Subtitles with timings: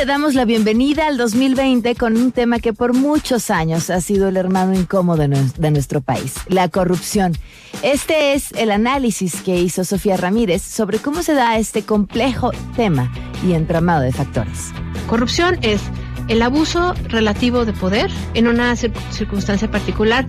[0.00, 4.28] le damos la bienvenida al 2020 con un tema que por muchos años ha sido
[4.28, 7.34] el hermano incómodo de nuestro país, la corrupción.
[7.82, 13.12] Este es el análisis que hizo Sofía Ramírez sobre cómo se da este complejo tema
[13.46, 14.72] y entramado de factores.
[15.06, 15.82] Corrupción es
[16.28, 20.26] el abuso relativo de poder en una circunstancia particular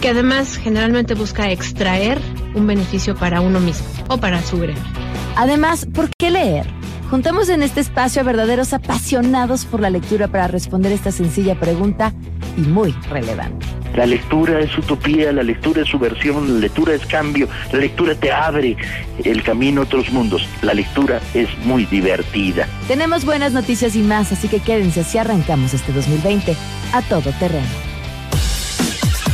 [0.00, 2.20] que además generalmente busca extraer
[2.54, 4.84] un beneficio para uno mismo o para su gremio.
[5.34, 6.82] Además, ¿por qué leer?
[7.12, 12.14] Juntamos en este espacio a verdaderos apasionados por la lectura para responder esta sencilla pregunta
[12.56, 13.66] y muy relevante.
[13.94, 18.32] La lectura es utopía, la lectura es subversión, la lectura es cambio, la lectura te
[18.32, 18.78] abre
[19.24, 20.48] el camino a otros mundos.
[20.62, 22.66] La lectura es muy divertida.
[22.88, 26.56] Tenemos buenas noticias y más, así que quédense así arrancamos este 2020
[26.94, 27.68] a todo terreno.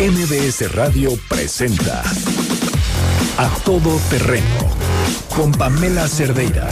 [0.01, 2.03] MBS Radio presenta
[3.37, 4.69] A Todo Terreno
[5.37, 6.69] con Pamela Cerdeira.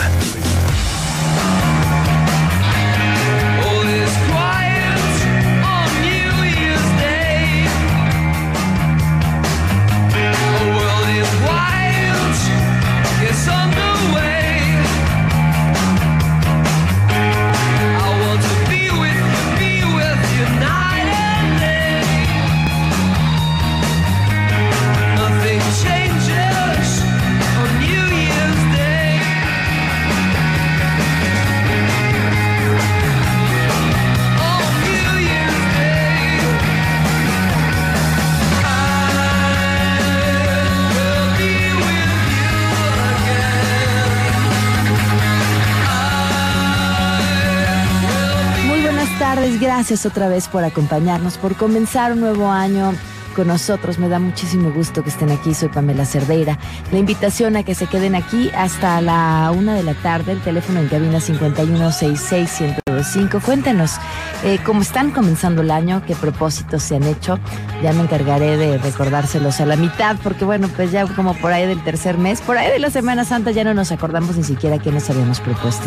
[49.88, 52.92] Gracias otra vez por acompañarnos, por comenzar un nuevo año
[53.36, 54.00] con nosotros.
[54.00, 55.54] Me da muchísimo gusto que estén aquí.
[55.54, 56.58] Soy Pamela Cerdeira.
[56.90, 60.32] La invitación a que se queden aquí hasta la una de la tarde.
[60.32, 63.40] El teléfono en cabina 5166125.
[63.42, 63.92] Cuéntenos
[64.42, 67.38] eh, cómo están comenzando el año, qué propósitos se han hecho.
[67.80, 71.64] Ya me encargaré de recordárselos a la mitad, porque bueno, pues ya como por ahí
[71.64, 74.80] del tercer mes, por ahí de la Semana Santa ya no nos acordamos ni siquiera
[74.80, 75.86] qué nos habíamos propuesto.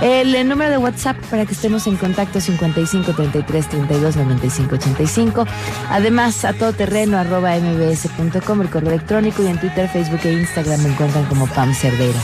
[0.00, 5.44] El, número de WhatsApp para que estemos en contacto 55 33 32 95 85.
[5.90, 10.90] Además, a todoterreno arroba mbs.com, el correo electrónico y en Twitter, Facebook e Instagram me
[10.90, 12.20] encuentran como Pam Cerdeira.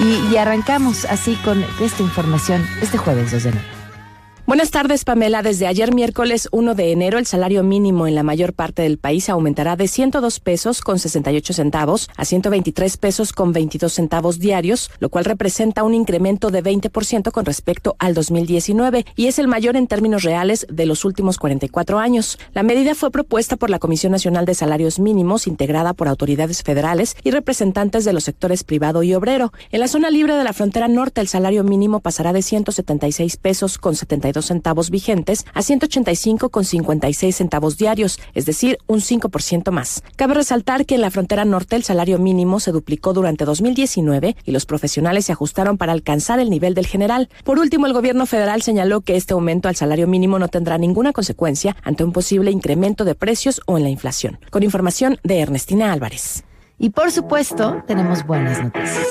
[0.00, 3.77] Y, y arrancamos así con esta información este jueves 2 de enero.
[4.48, 5.42] Buenas tardes, Pamela.
[5.42, 9.28] Desde ayer miércoles 1 de enero, el salario mínimo en la mayor parte del país
[9.28, 15.10] aumentará de 102 pesos con 68 centavos a 123 pesos con 22 centavos diarios, lo
[15.10, 19.86] cual representa un incremento de 20% con respecto al 2019 y es el mayor en
[19.86, 22.38] términos reales de los últimos 44 años.
[22.54, 27.16] La medida fue propuesta por la Comisión Nacional de Salarios Mínimos, integrada por autoridades federales
[27.22, 29.52] y representantes de los sectores privado y obrero.
[29.72, 33.76] En la zona libre de la frontera norte, el salario mínimo pasará de 176 pesos
[33.76, 40.02] con 72 centavos vigentes a 185 con 56 centavos diarios, es decir, un 5% más.
[40.16, 44.50] Cabe resaltar que en la frontera norte el salario mínimo se duplicó durante 2019 y
[44.52, 47.28] los profesionales se ajustaron para alcanzar el nivel del general.
[47.44, 51.12] Por último, el gobierno federal señaló que este aumento al salario mínimo no tendrá ninguna
[51.12, 54.38] consecuencia ante un posible incremento de precios o en la inflación.
[54.50, 56.44] Con información de Ernestina Álvarez.
[56.78, 59.06] Y por supuesto, tenemos buenas noticias.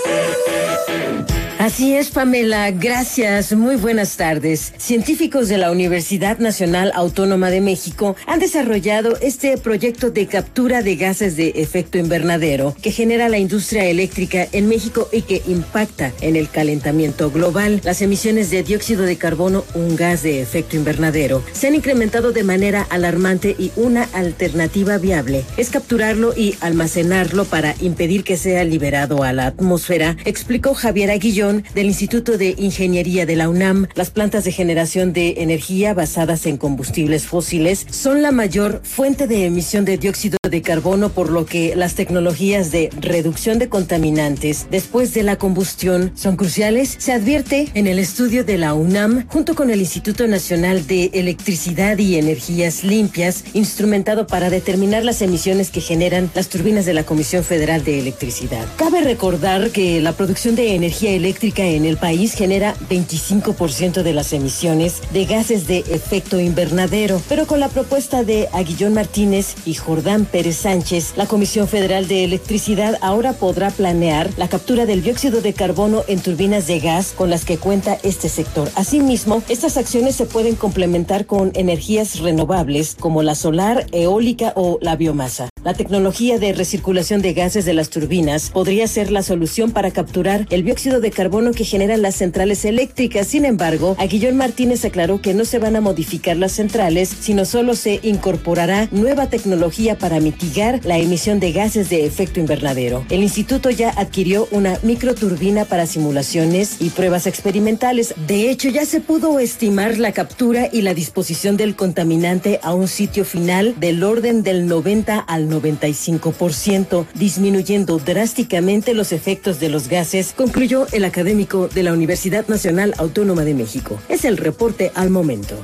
[1.68, 2.72] Así es, Pamela.
[2.72, 3.52] Gracias.
[3.52, 4.72] Muy buenas tardes.
[4.78, 10.96] Científicos de la Universidad Nacional Autónoma de México han desarrollado este proyecto de captura de
[10.96, 16.38] gases de efecto invernadero que genera la industria eléctrica en México y que impacta en
[16.38, 17.82] el calentamiento global.
[17.84, 22.46] Las emisiones de dióxido de carbono, un gas de efecto invernadero, se han incrementado de
[22.46, 29.24] manera alarmante y una alternativa viable es capturarlo y almacenarlo para impedir que sea liberado
[29.24, 34.44] a la atmósfera, explicó Javier Aguillón del Instituto de Ingeniería de la UNAM, las plantas
[34.44, 39.98] de generación de energía basadas en combustibles fósiles son la mayor fuente de emisión de
[39.98, 45.38] dióxido de carbono, por lo que las tecnologías de reducción de contaminantes después de la
[45.38, 46.96] combustión son cruciales.
[47.00, 51.98] Se advierte en el estudio de la UNAM junto con el Instituto Nacional de Electricidad
[51.98, 57.44] y Energías Limpias, instrumentado para determinar las emisiones que generan las turbinas de la Comisión
[57.44, 58.66] Federal de Electricidad.
[58.78, 64.34] Cabe recordar que la producción de energía eléctrica en el país genera 25% de las
[64.34, 67.22] emisiones de gases de efecto invernadero.
[67.30, 72.26] Pero con la propuesta de Aguillón Martínez y Jordán Pérez Sánchez, la Comisión Federal de
[72.26, 77.30] Electricidad ahora podrá planear la captura del dióxido de carbono en turbinas de gas con
[77.30, 78.70] las que cuenta este sector.
[78.76, 84.96] Asimismo, estas acciones se pueden complementar con energías renovables como la solar, eólica o la
[84.96, 85.50] biomasa.
[85.68, 90.48] La tecnología de recirculación de gases de las turbinas podría ser la solución para capturar
[90.50, 93.28] el dióxido de carbono que generan las centrales eléctricas.
[93.28, 97.76] Sin embargo, Aguillón Martínez aclaró que no se van a modificar las centrales, sino solo
[97.76, 103.06] se incorporará nueva tecnología para mitigar la emisión de gases de efecto invernadero.
[103.10, 108.16] El instituto ya adquirió una microturbina para simulaciones y pruebas experimentales.
[108.26, 112.88] De hecho, ya se pudo estimar la captura y la disposición del contaminante a un
[112.88, 120.34] sitio final del orden del 90 al 95%, disminuyendo drásticamente los efectos de los gases,
[120.36, 124.00] concluyó el académico de la Universidad Nacional Autónoma de México.
[124.10, 125.56] Es el reporte al momento.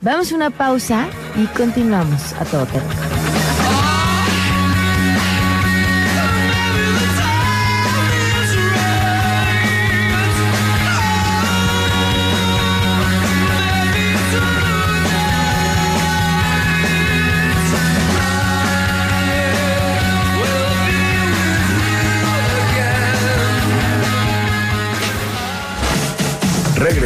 [0.00, 3.41] Vamos a una pausa y continuamos a todo.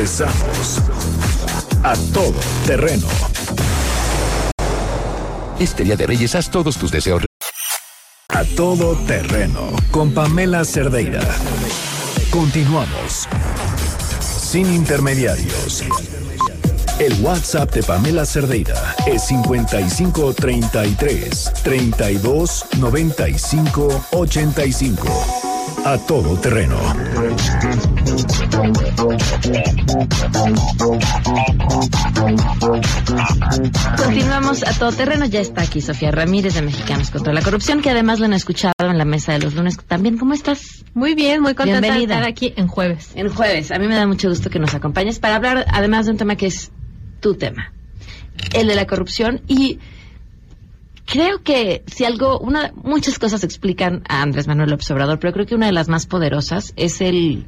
[0.06, 0.78] Regresamos
[1.82, 3.08] a todo terreno.
[5.58, 7.24] Este día de Reyes haz todos tus deseos.
[8.28, 11.22] A todo terreno con Pamela Cerdeira.
[12.30, 13.26] Continuamos.
[14.20, 15.82] Sin intermediarios.
[17.00, 25.04] El WhatsApp de Pamela Cerdeira es 5533 32 95 85.
[25.84, 26.78] A todo terreno.
[33.96, 35.26] Continuamos a todo terreno.
[35.26, 38.72] Ya está aquí Sofía Ramírez de Mexicanos contra la Corrupción, que además lo han escuchado
[38.78, 39.76] en la mesa de los lunes.
[39.86, 40.84] También, ¿cómo estás?
[40.94, 43.10] Muy bien, muy contenta de estar aquí en jueves.
[43.14, 43.70] En jueves.
[43.72, 46.36] A mí me da mucho gusto que nos acompañes para hablar, además de un tema
[46.36, 46.70] que es
[47.20, 47.72] tu tema,
[48.54, 49.78] el de la corrupción y
[51.06, 55.46] creo que si algo, una, muchas cosas explican a Andrés Manuel López Obrador, pero creo
[55.46, 57.46] que una de las más poderosas es el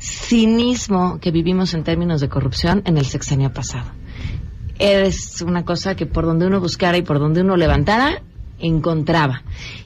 [0.00, 3.90] cinismo que vivimos en términos de corrupción en el sexenio pasado.
[4.78, 8.22] Es una cosa que por donde uno buscara y por donde uno levantara,
[8.58, 9.42] encontraba.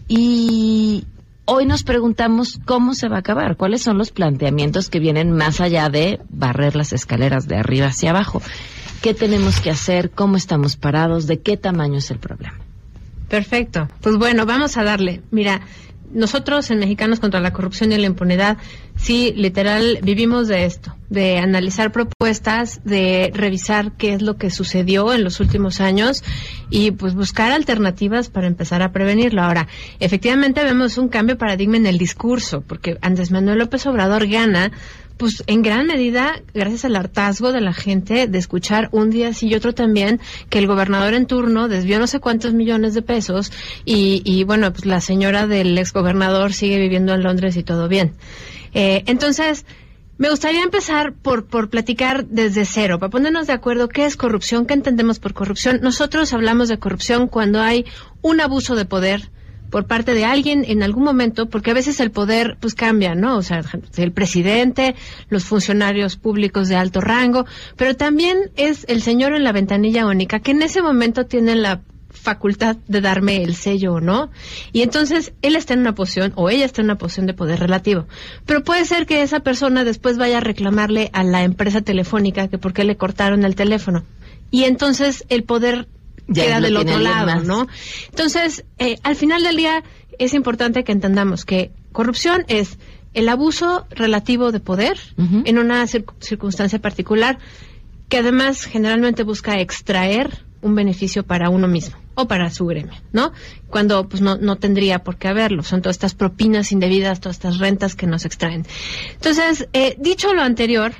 [0.06, 1.04] Y
[1.46, 5.60] hoy nos preguntamos cómo se va a acabar, cuáles son los planteamientos que vienen más
[5.60, 8.40] allá de barrer las escaleras de arriba hacia abajo.
[9.02, 10.10] ¿Qué tenemos que hacer?
[10.10, 11.26] ¿Cómo estamos parados?
[11.26, 12.54] ¿De qué tamaño es el problema?
[13.28, 13.88] Perfecto.
[14.00, 15.22] Pues bueno, vamos a darle.
[15.30, 15.60] Mira,
[16.14, 18.56] nosotros en Mexicanos contra la Corrupción y la Impunidad,
[18.96, 25.12] sí, literal, vivimos de esto, de analizar propuestas, de revisar qué es lo que sucedió
[25.12, 26.22] en los últimos años
[26.70, 29.42] y pues buscar alternativas para empezar a prevenirlo.
[29.42, 29.68] Ahora,
[30.00, 34.72] efectivamente vemos un cambio de paradigma en el discurso, porque Andrés Manuel López Obrador gana
[35.24, 39.48] pues en gran medida gracias al hartazgo de la gente de escuchar un día sí
[39.48, 43.50] y otro también que el gobernador en turno desvió no sé cuántos millones de pesos
[43.86, 48.12] y, y bueno, pues la señora del exgobernador sigue viviendo en Londres y todo bien.
[48.74, 49.64] Eh, entonces,
[50.18, 54.66] me gustaría empezar por, por platicar desde cero, para ponernos de acuerdo qué es corrupción,
[54.66, 55.80] qué entendemos por corrupción.
[55.80, 57.86] Nosotros hablamos de corrupción cuando hay
[58.20, 59.30] un abuso de poder,
[59.74, 63.36] por parte de alguien en algún momento, porque a veces el poder pues cambia, ¿no?
[63.36, 63.60] O sea,
[63.96, 64.94] el presidente,
[65.30, 70.38] los funcionarios públicos de alto rango, pero también es el señor en la ventanilla única
[70.38, 74.30] que en ese momento tiene la facultad de darme el sello o no.
[74.72, 77.58] Y entonces él está en una posición o ella está en una posición de poder
[77.58, 78.06] relativo.
[78.46, 82.58] Pero puede ser que esa persona después vaya a reclamarle a la empresa telefónica que
[82.58, 84.04] por qué le cortaron el teléfono.
[84.52, 85.88] Y entonces el poder
[86.32, 87.66] queda del otro lado, ¿no?
[88.10, 89.82] Entonces, eh, al final del día
[90.18, 92.78] es importante que entendamos que corrupción es
[93.14, 97.38] el abuso relativo de poder en una circunstancia particular
[98.08, 103.32] que además generalmente busca extraer un beneficio para uno mismo o para su gremio, ¿no?
[103.68, 105.62] Cuando pues no, no tendría por qué haberlo.
[105.62, 108.66] Son todas estas propinas indebidas, todas estas rentas que nos extraen.
[109.14, 110.92] Entonces, eh, dicho lo anterior,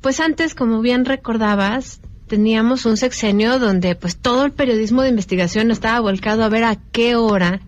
[0.00, 2.00] pues antes, como bien recordabas,
[2.32, 6.78] teníamos un sexenio donde pues todo el periodismo de investigación estaba volcado a ver a
[6.90, 7.60] qué hora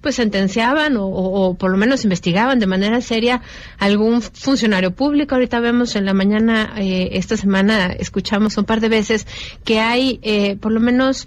[0.00, 3.42] pues sentenciaban o, por lo menos investigaban de manera seria
[3.80, 5.34] algún funcionario público.
[5.34, 9.26] Ahorita vemos en la mañana, eh, esta semana escuchamos un par de veces
[9.64, 11.26] que hay eh, por lo menos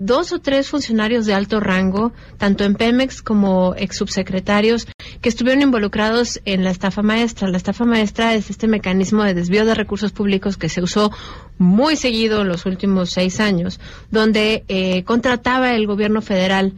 [0.00, 4.88] dos o tres funcionarios de alto rango, tanto en Pemex como ex subsecretarios,
[5.20, 7.48] que estuvieron involucrados en la estafa maestra.
[7.48, 11.12] La estafa maestra es este mecanismo de desvío de recursos públicos que se usó
[11.58, 13.78] muy seguido en los últimos seis años,
[14.10, 16.72] donde eh, contrataba el gobierno federal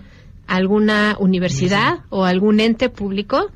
[0.49, 3.53] alguna universidad o algún ente público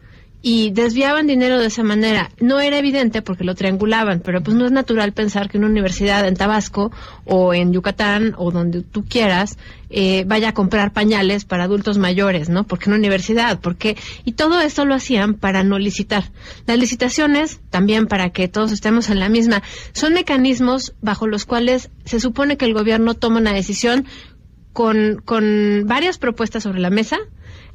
[0.48, 2.30] y desviaban dinero de esa manera.
[2.38, 6.24] No era evidente porque lo triangulaban, pero pues no es natural pensar que una universidad
[6.24, 6.92] en Tabasco
[7.24, 9.58] o en Yucatán o donde tú quieras
[9.90, 12.62] eh, vaya a comprar pañales para adultos mayores, ¿no?
[12.62, 16.30] Porque una universidad, porque y todo esto lo hacían para no licitar.
[16.64, 21.90] Las licitaciones también para que todos estemos en la misma son mecanismos bajo los cuales
[22.04, 24.06] se supone que el gobierno toma una decisión
[24.72, 27.18] con, con varias propuestas sobre la mesa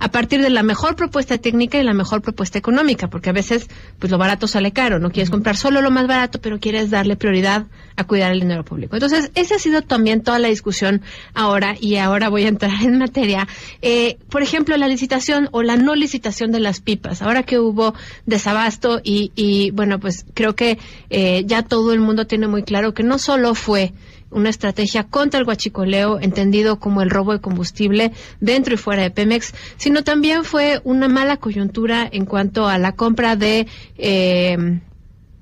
[0.02, 3.70] a partir de la mejor propuesta técnica y la mejor propuesta económica, porque a veces
[4.00, 7.16] pues lo barato sale caro, no quieres comprar solo lo más barato, pero quieres darle
[7.16, 8.96] prioridad a cuidar el dinero público.
[8.96, 11.04] Entonces, esa ha sido también toda la discusión
[11.36, 13.48] ahora y ahora voy a entrar en materia.
[13.84, 17.22] Eh, por ejemplo, la licitación o la no licitación de las pipas.
[17.22, 17.94] Ahora que hubo
[18.26, 20.80] desabasto y, y bueno, pues creo que
[21.12, 23.94] eh, ya todo el mundo tiene muy claro que no solo fue
[24.32, 29.12] una estrategia contra el guachicoleo, entendido como el robo de combustible dentro y fuera de
[29.12, 34.80] Pemex, sino también fue una mala coyuntura en cuanto a la compra de, eh,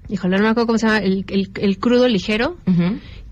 [0.10, 2.58] híjole, no me acuerdo cómo se llama, el, el, crudo ligero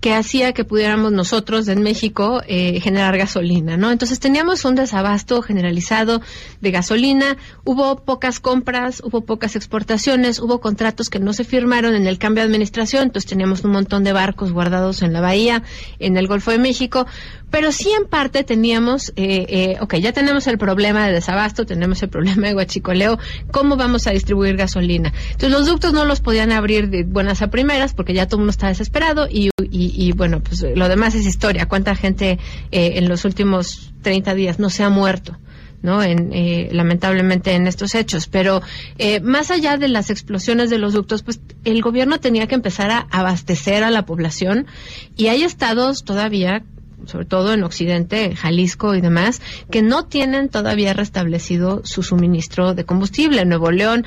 [0.00, 3.90] que hacía que pudiéramos nosotros en México eh, generar gasolina, ¿no?
[3.90, 6.20] Entonces teníamos un desabasto generalizado
[6.60, 12.06] de gasolina, hubo pocas compras, hubo pocas exportaciones, hubo contratos que no se firmaron en
[12.06, 15.62] el cambio de administración, entonces teníamos un montón de barcos guardados en la bahía,
[15.98, 17.06] en el Golfo de México,
[17.50, 22.02] pero sí en parte teníamos, eh, eh, ok, ya tenemos el problema de desabasto, tenemos
[22.02, 23.18] el problema de guachicoleo,
[23.50, 25.12] ¿cómo vamos a distribuir gasolina?
[25.32, 28.40] Entonces los ductos no los podían abrir de buenas a primeras porque ya todo el
[28.40, 31.66] mundo está desesperado y, y, bueno, pues lo demás es historia.
[31.66, 32.38] ¿Cuánta gente
[32.70, 35.36] eh, en los últimos 30 días no se ha muerto?
[35.80, 36.02] ¿no?
[36.02, 38.26] En, eh, lamentablemente en estos hechos.
[38.26, 38.62] Pero
[38.98, 42.90] eh, más allá de las explosiones de los ductos, pues el gobierno tenía que empezar
[42.90, 44.66] a abastecer a la población
[45.16, 46.64] y hay estados todavía
[47.06, 49.40] sobre todo en Occidente, Jalisco y demás,
[49.70, 53.44] que no tienen todavía restablecido su suministro de combustible.
[53.44, 54.04] Nuevo León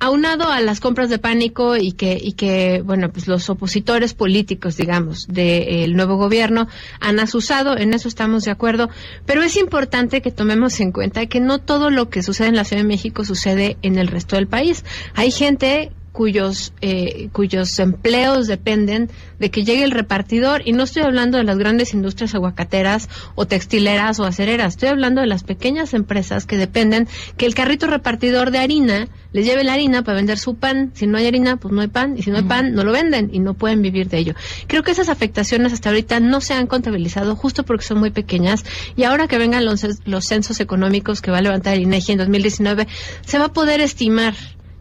[0.00, 4.76] aunado a las compras de pánico y que, y que bueno, pues los opositores políticos,
[4.76, 6.68] digamos, del nuevo gobierno
[7.00, 8.88] han asusado, en eso estamos de acuerdo,
[9.26, 12.64] pero es importante que tomemos en cuenta que no todo lo que sucede en la
[12.64, 14.84] Ciudad de México sucede en el resto del país.
[15.14, 19.08] Hay gente cuyos, eh, cuyos empleos dependen
[19.38, 20.62] de que llegue el repartidor.
[20.64, 24.74] Y no estoy hablando de las grandes industrias aguacateras o textileras o acereras.
[24.74, 27.06] Estoy hablando de las pequeñas empresas que dependen
[27.36, 30.90] que el carrito repartidor de harina les lleve la harina para vender su pan.
[30.94, 32.18] Si no hay harina, pues no hay pan.
[32.18, 34.34] Y si no hay pan, no lo venden y no pueden vivir de ello.
[34.66, 38.64] Creo que esas afectaciones hasta ahorita no se han contabilizado justo porque son muy pequeñas.
[38.96, 42.18] Y ahora que vengan los, los censos económicos que va a levantar el INEGI en
[42.18, 42.88] 2019,
[43.24, 44.34] se va a poder estimar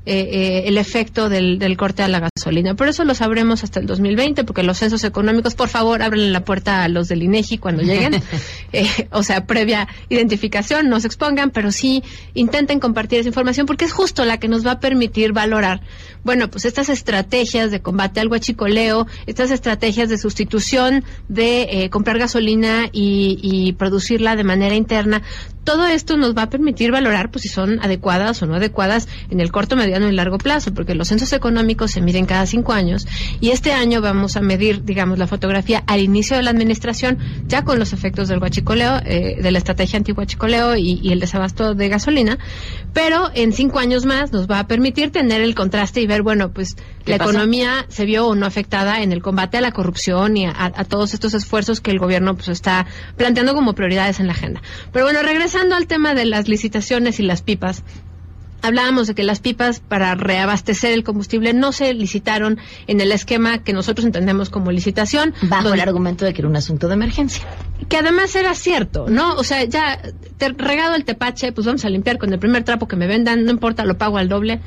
[0.10, 2.76] eh, eh, el efecto del, del, corte a la gasolina.
[2.76, 6.46] Por eso lo sabremos hasta el 2020, porque los censos económicos, por favor, abren la
[6.46, 8.24] puerta a los del INEGI cuando lleguen.
[8.72, 13.84] eh, o sea, previa identificación, no se expongan, pero sí intenten compartir esa información, porque
[13.84, 15.82] es justo la que nos va a permitir valorar,
[16.24, 22.18] bueno, pues estas estrategias de combate al huachicoleo, estas estrategias de sustitución de eh, comprar
[22.18, 25.22] gasolina y, y producirla de manera interna,
[25.68, 29.42] todo esto nos va a permitir valorar pues si son adecuadas o no adecuadas en
[29.42, 33.08] el corto, mediano y largo plazo, porque los censos económicos se miden cada cinco años
[33.42, 37.63] y este año vamos a medir, digamos, la fotografía al inicio de la administración, ya
[37.63, 41.89] con los efectos del guachicoleo, eh, de la estrategia anti-guachicoleo y, y el desabasto de
[41.89, 42.38] gasolina,
[42.94, 46.51] pero en cinco años más nos va a permitir tener el contraste y ver, bueno,
[46.51, 50.46] pues la economía se vio o no afectada en el combate a la corrupción y
[50.46, 52.86] a, a, todos estos esfuerzos que el gobierno pues está
[53.16, 54.62] planteando como prioridades en la agenda.
[54.92, 57.84] Pero bueno, regresa Pasando al tema de las licitaciones y las pipas,
[58.62, 63.60] Hablábamos de que las pipas para reabastecer el combustible no se licitaron en el esquema
[63.60, 65.34] que nosotros entendemos como licitación.
[65.44, 67.46] Bajo el argumento de que era un asunto de emergencia.
[67.90, 69.36] Que además era cierto, ¿no?
[69.36, 70.02] O sea, ya
[70.38, 73.46] te, regado el tepache, pues vamos a limpiar con el primer trapo que me vendan,
[73.46, 74.62] no importa, lo pago al doble.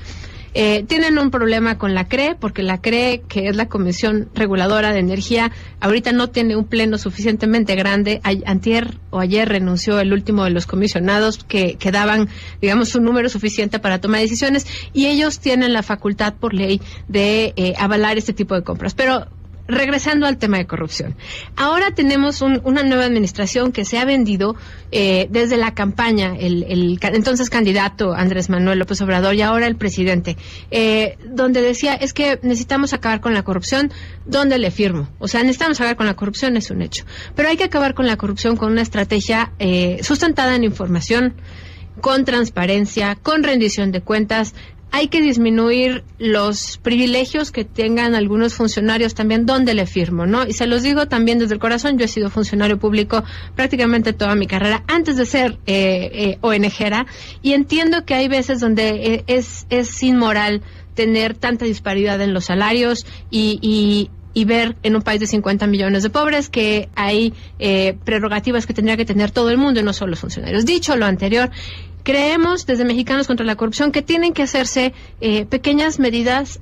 [0.55, 4.93] Eh, tienen un problema con la CRE, porque la CRE, que es la Comisión Reguladora
[4.93, 8.21] de Energía, ahorita no tiene un pleno suficientemente grande.
[8.47, 12.29] antier o ayer renunció el último de los comisionados que, que daban,
[12.61, 17.53] digamos, un número suficiente para tomar decisiones y ellos tienen la facultad por ley de
[17.57, 18.95] eh, avalar este tipo de compras.
[18.95, 19.27] Pero
[19.71, 21.17] regresando al tema de corrupción.
[21.57, 24.57] Ahora tenemos una nueva administración que se ha vendido
[24.93, 30.37] eh, desde la campaña, el, entonces candidato Andrés Manuel López Obrador y ahora el presidente,
[30.71, 33.93] eh, donde decía es que necesitamos acabar con la corrupción,
[34.27, 35.09] ¿dónde le firmo?
[35.19, 37.05] O sea, necesitamos acabar con la corrupción, es un hecho.
[37.35, 41.35] Pero hay que acabar con la corrupción con una estrategia eh, sustentada en información
[42.01, 44.55] con transparencia, con rendición de cuentas,
[44.93, 50.47] hay que disminuir los privilegios que tengan algunos funcionarios también donde le firmo, ¿no?
[50.47, 53.23] Y se los digo también desde el corazón, yo he sido funcionario público
[53.55, 57.07] prácticamente toda mi carrera antes de ser eh, eh ONGera
[57.43, 60.63] y entiendo que hay veces donde eh, es, es inmoral
[60.95, 65.67] tener tanta disparidad en los salarios y, y, y ver en un país de 50
[65.67, 69.83] millones de pobres que hay eh, prerrogativas que tendría que tener todo el mundo y
[69.83, 70.65] no solo los funcionarios.
[70.65, 71.51] Dicho lo anterior,
[72.11, 76.59] creemos desde Mexicanos contra la Corrupción que tienen que hacerse eh, pequeñas medidas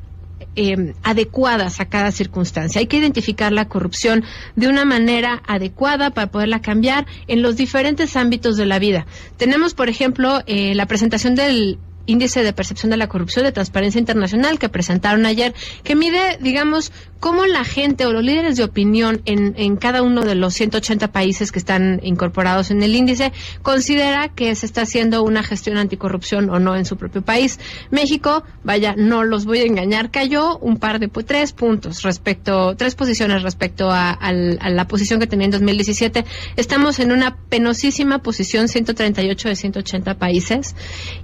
[0.56, 2.80] eh, adecuadas a cada circunstancia.
[2.80, 4.24] Hay que identificar la corrupción
[4.56, 9.06] de una manera adecuada para poderla cambiar en los diferentes ámbitos de la vida.
[9.38, 13.98] Tenemos, por ejemplo, eh, la presentación del índice de percepción de la corrupción de Transparencia
[13.98, 19.22] Internacional que presentaron ayer, que mide, digamos, cómo la gente o los líderes de opinión
[19.24, 23.32] en, en cada uno de los 180 países que están incorporados en el índice
[23.62, 27.58] considera que se está haciendo una gestión anticorrupción o no en su propio país.
[27.90, 32.94] México, vaya, no los voy a engañar, cayó un par de tres puntos respecto, tres
[32.94, 36.24] posiciones respecto a, a, la posición que tenía en 2017.
[36.56, 40.76] Estamos en una penosísima posición 138 de 180 países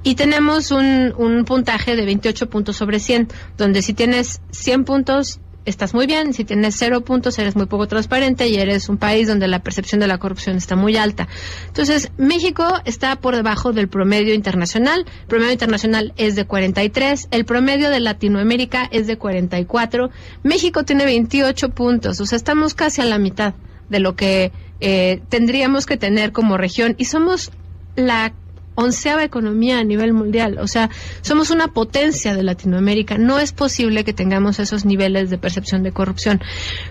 [0.02, 5.40] y tenemos un, un puntaje de 28 puntos sobre 100, donde si tienes 100 puntos
[5.64, 9.28] estás muy bien, si tienes cero puntos eres muy poco transparente y eres un país
[9.28, 11.28] donde la percepción de la corrupción está muy alta.
[11.66, 17.44] Entonces, México está por debajo del promedio internacional, el promedio internacional es de 43, el
[17.44, 20.10] promedio de Latinoamérica es de 44,
[20.42, 23.54] México tiene 28 puntos, o sea, estamos casi a la mitad
[23.88, 27.52] de lo que eh, tendríamos que tener como región y somos
[27.96, 28.32] la
[28.74, 30.58] onceava economía a nivel mundial.
[30.60, 30.90] O sea,
[31.22, 33.18] somos una potencia de Latinoamérica.
[33.18, 36.40] No es posible que tengamos esos niveles de percepción de corrupción.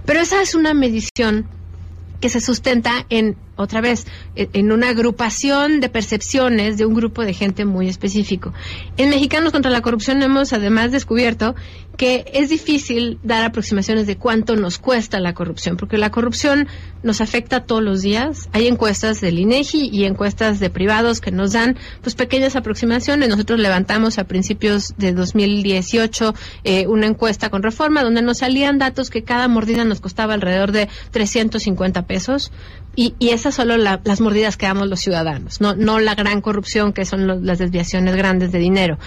[0.06, 1.48] Pero esa es una medición
[2.24, 7.26] que se sustenta en otra vez, e, en una agrupación de percepciones de un grupo
[7.26, 8.54] de gente muy específico.
[8.96, 11.54] En Mexicanos contra la Corrupción hemos además descubierto
[11.98, 16.68] que es difícil dar aproximaciones de cuánto nos cuesta la corrupción, porque la corrupción
[17.04, 18.50] nos afecta todos los días.
[18.52, 23.30] Hay encuestas del INEGI y encuestas de privados que nos dan pues pequeñas aproximaciones.
[23.30, 29.10] Nosotros levantamos a principios de 2018 eh, una encuesta con reforma donde nos salían datos
[29.10, 32.52] que cada mordida nos costaba alrededor de 350 pesos
[32.96, 36.94] y, y esas solo las mordidas que damos los ciudadanos, no, no la gran corrupción
[36.94, 39.00] que son las desviaciones grandes de dinero.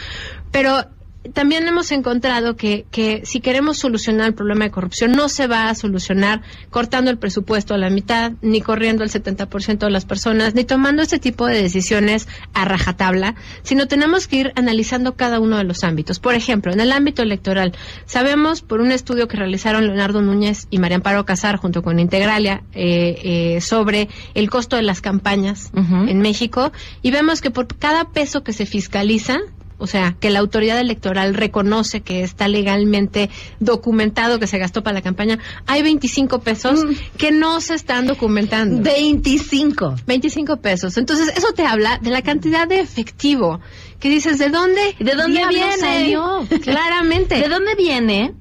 [0.50, 0.86] Pero
[1.32, 5.68] también hemos encontrado que, que, si queremos solucionar el problema de corrupción, no se va
[5.68, 10.54] a solucionar cortando el presupuesto a la mitad, ni corriendo el 70% de las personas,
[10.54, 15.56] ni tomando este tipo de decisiones a rajatabla, sino tenemos que ir analizando cada uno
[15.58, 16.18] de los ámbitos.
[16.18, 17.72] Por ejemplo, en el ámbito electoral,
[18.04, 22.62] sabemos por un estudio que realizaron Leonardo Núñez y María Amparo Casar junto con Integralia
[22.72, 28.04] eh, eh, sobre el costo de las campañas en México, y vemos que por cada
[28.10, 29.38] peso que se fiscaliza,
[29.78, 34.94] o sea, que la autoridad electoral reconoce que está legalmente documentado que se gastó para
[34.94, 37.16] la campaña, hay 25 pesos mm.
[37.18, 38.82] que no se están documentando.
[38.82, 39.96] 25.
[40.06, 40.96] 25 pesos.
[40.96, 43.60] Entonces, eso te habla de la cantidad de efectivo
[44.00, 44.94] que dices, ¿de dónde?
[44.98, 46.16] ¿De dónde viene?
[46.62, 47.36] Claramente.
[47.36, 48.34] ¿De dónde viene?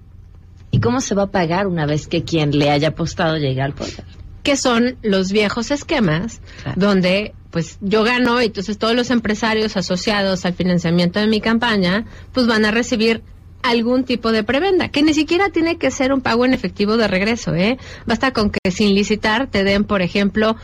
[0.71, 3.73] ¿Y cómo se va a pagar una vez que quien le haya apostado llegue al
[3.73, 4.03] poder?
[4.45, 6.39] Que son los viejos esquemas
[6.77, 12.05] donde pues yo gano y entonces todos los empresarios asociados al financiamiento de mi campaña,
[12.31, 13.23] pues van a recibir
[13.63, 17.07] algún tipo de prebenda, que ni siquiera tiene que ser un pago en efectivo de
[17.07, 17.79] regreso, ¿eh?
[18.05, 20.55] Basta con que sin licitar te den, por ejemplo,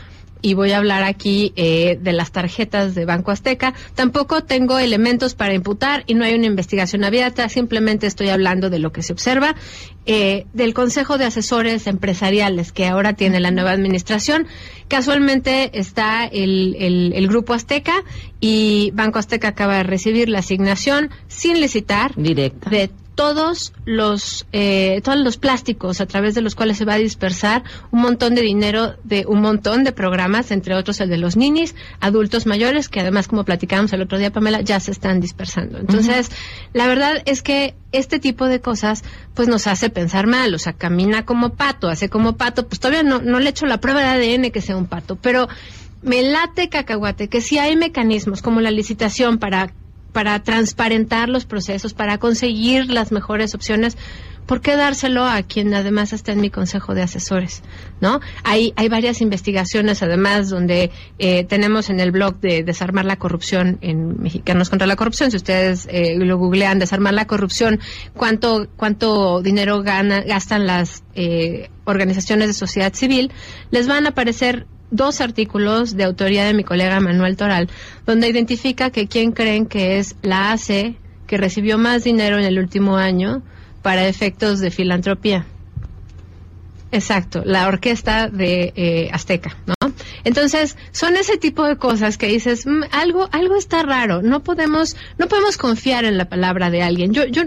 [0.42, 3.72] y voy a hablar aquí eh, de las tarjetas de Banco Azteca.
[3.94, 8.80] Tampoco tengo elementos para imputar y no hay una investigación abierta, simplemente estoy hablando de
[8.80, 9.54] lo que se observa.
[10.04, 14.48] Eh, del Consejo de Asesores Empresariales que ahora tiene la nueva administración,
[14.88, 18.02] casualmente está el, el, el Grupo Azteca
[18.40, 22.68] y Banco Azteca acaba de recibir la asignación sin licitar Directa.
[22.68, 26.98] de todos los eh, todos los plásticos a través de los cuales se va a
[26.98, 31.36] dispersar un montón de dinero de un montón de programas, entre otros el de los
[31.36, 35.78] ninis, adultos mayores, que además, como platicábamos el otro día, Pamela, ya se están dispersando.
[35.78, 36.30] Entonces,
[36.72, 39.02] la verdad es que este tipo de cosas,
[39.34, 43.02] pues nos hace pensar mal, o sea, camina como pato, hace como pato, pues todavía
[43.02, 45.48] no, no le echo la prueba de ADN que sea un pato, pero
[46.02, 49.72] me late cacahuate que si hay mecanismos como la licitación para
[50.12, 53.96] para transparentar los procesos, para conseguir las mejores opciones,
[54.46, 57.62] ¿por qué dárselo a quien además está en mi consejo de asesores?
[58.00, 58.20] ¿No?
[58.44, 63.78] Hay, hay varias investigaciones además donde eh, tenemos en el blog de Desarmar la Corrupción
[63.80, 67.80] en Mexicanos contra la Corrupción, si ustedes eh, lo googlean, Desarmar la Corrupción,
[68.14, 73.32] cuánto, cuánto dinero gana, gastan las eh, organizaciones de sociedad civil,
[73.70, 77.68] les van a aparecer dos artículos de autoría de mi colega Manuel Toral,
[78.06, 80.94] donde identifica que quién creen que es la AC
[81.26, 83.42] que recibió más dinero en el último año
[83.80, 85.46] para efectos de filantropía.
[86.92, 89.74] Exacto, la orquesta de eh, Azteca, ¿no?
[90.24, 94.94] Entonces, son ese tipo de cosas que dices, mm, algo, algo está raro, no podemos,
[95.18, 97.12] no podemos confiar en la palabra de alguien.
[97.12, 97.44] Yo, yo,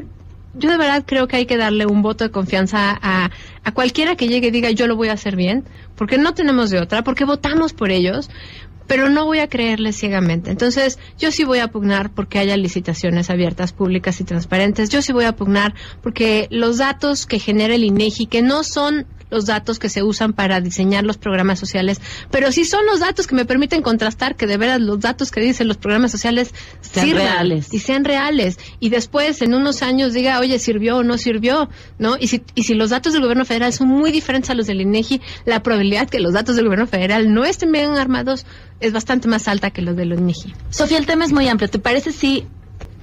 [0.56, 3.30] yo de verdad creo que hay que darle un voto de confianza a,
[3.66, 6.70] a cualquiera que llegue y diga yo lo voy a hacer bien, porque no tenemos
[6.70, 8.30] de otra, porque votamos por ellos,
[8.88, 10.52] pero no voy a creerles ciegamente.
[10.52, 14.90] Entonces, yo sí voy a pugnar porque haya licitaciones abiertas, públicas y transparentes.
[14.90, 19.06] Yo sí voy a pugnar porque los datos que genera el INEGI, que no son
[19.30, 22.00] los datos que se usan para diseñar los programas sociales,
[22.32, 25.42] pero sí son los datos que me permiten contrastar que de veras los datos que
[25.42, 27.74] dicen los programas sociales sean reales.
[27.74, 28.60] y sean reales.
[28.80, 32.18] Y después, en unos años, diga, oye, sirvió o no sirvió, ¿no?
[32.20, 34.82] Y si, y si los datos del gobierno federal son muy diferentes a los del
[34.82, 38.46] INEGI, la probabilidad que los datos del gobierno federal no estén bien armados
[38.80, 40.54] es bastante más alta que los del INEGI.
[40.70, 41.70] Sofía, el tema es muy amplio.
[41.70, 42.48] ¿Te parece si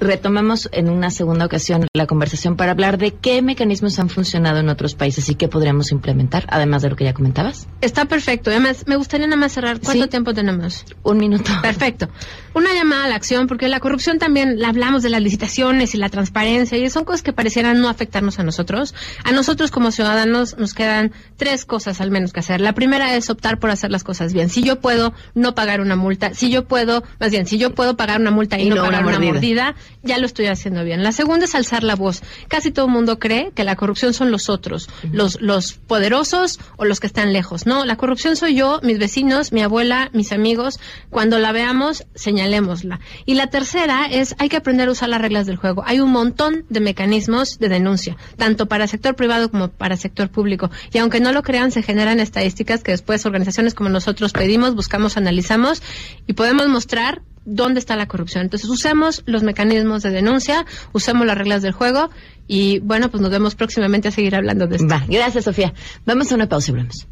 [0.03, 4.69] retomamos en una segunda ocasión la conversación para hablar de qué mecanismos han funcionado en
[4.69, 7.69] otros países y qué podríamos implementar, además de lo que ya comentabas.
[7.81, 8.51] Está perfecto.
[8.51, 9.81] Además, me gustaría nada más cerrar.
[9.81, 10.09] ¿Cuánto Sí.
[10.11, 10.85] tiempo tenemos?
[11.03, 11.51] Un minuto.
[11.62, 12.09] Perfecto.
[12.55, 15.99] Una llamada a la acción, porque la corrupción también la hablamos de las licitaciones y
[15.99, 18.95] la transparencia, y son cosas que parecieran no afectarnos a nosotros.
[19.25, 22.61] A nosotros como ciudadanos nos quedan tres cosas al menos que hacer.
[22.61, 24.49] La primera es optar por hacer las cosas bien.
[24.51, 27.97] Si yo puedo no pagar una multa, si yo puedo, más bien, si yo puedo
[27.97, 29.33] pagar una multa y, Y no, pagar una mordida.
[29.33, 31.03] mordida, ya lo estoy haciendo bien.
[31.03, 32.23] La segunda es alzar la voz.
[32.49, 36.85] Casi todo el mundo cree que la corrupción son los otros, los, los poderosos o
[36.85, 37.67] los que están lejos.
[37.67, 40.81] No, la corrupción soy yo, mis vecinos, mi abuela, mis amigos.
[41.11, 43.01] Cuando la veamos, señalémosla.
[43.27, 45.83] Y la tercera es, hay que aprender a usar las reglas del juego.
[45.87, 50.71] Hay un montón de mecanismos de denuncia, tanto para sector privado como para sector público.
[50.93, 55.17] Y aunque no lo crean, se generan estadísticas que después organizaciones como nosotros pedimos, buscamos,
[55.17, 55.83] analizamos
[56.27, 58.45] y podemos mostrar dónde está la corrupción.
[58.45, 62.11] Entonces, usemos los mecanismos de denuncia, usemos las reglas del juego
[62.47, 64.89] y bueno, pues nos vemos próximamente a seguir hablando de esto.
[64.89, 65.73] Va, gracias Sofía.
[66.05, 67.07] Vamos a una pausa y volvemos.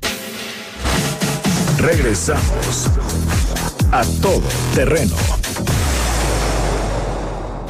[1.78, 2.90] Regresamos
[3.92, 4.42] a todo
[4.74, 5.16] terreno.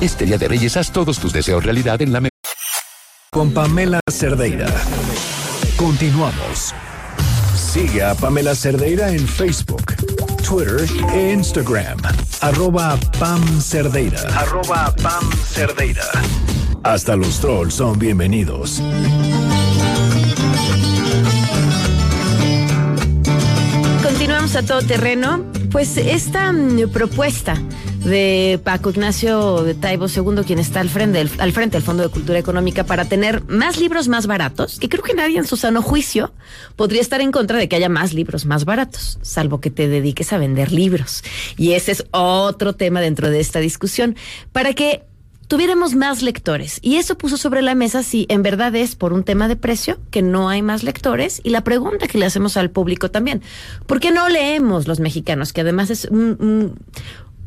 [0.00, 2.28] Este Día de Reyes haz todos tus deseos realidad en la
[3.30, 4.66] Con Pamela Cerdeira.
[5.76, 6.74] Continuamos.
[7.54, 9.94] Sigue a Pamela Cerdeira en Facebook,
[10.40, 11.98] Twitter e Instagram.
[12.40, 14.20] Arroba Pam Cerdeira.
[14.34, 16.04] Arroba Pam Cerdeira.
[16.82, 18.82] Hasta los trolls son bienvenidos.
[24.02, 25.44] Continuamos a todo terreno.
[25.70, 27.54] Pues esta mm, propuesta
[28.04, 32.02] de Paco Ignacio de Taibo II, quien está al frente, del, al frente del Fondo
[32.02, 35.56] de Cultura Económica, para tener más libros más baratos, que creo que nadie en su
[35.56, 36.32] sano juicio
[36.76, 40.32] podría estar en contra de que haya más libros más baratos, salvo que te dediques
[40.32, 41.22] a vender libros.
[41.56, 44.16] Y ese es otro tema dentro de esta discusión.
[44.52, 45.02] Para que
[45.46, 46.78] tuviéramos más lectores.
[46.80, 49.98] Y eso puso sobre la mesa si en verdad es por un tema de precio
[50.12, 51.40] que no hay más lectores.
[51.42, 53.42] Y la pregunta que le hacemos al público también,
[53.86, 55.52] ¿por qué no leemos los mexicanos?
[55.52, 56.78] Que además es un- un-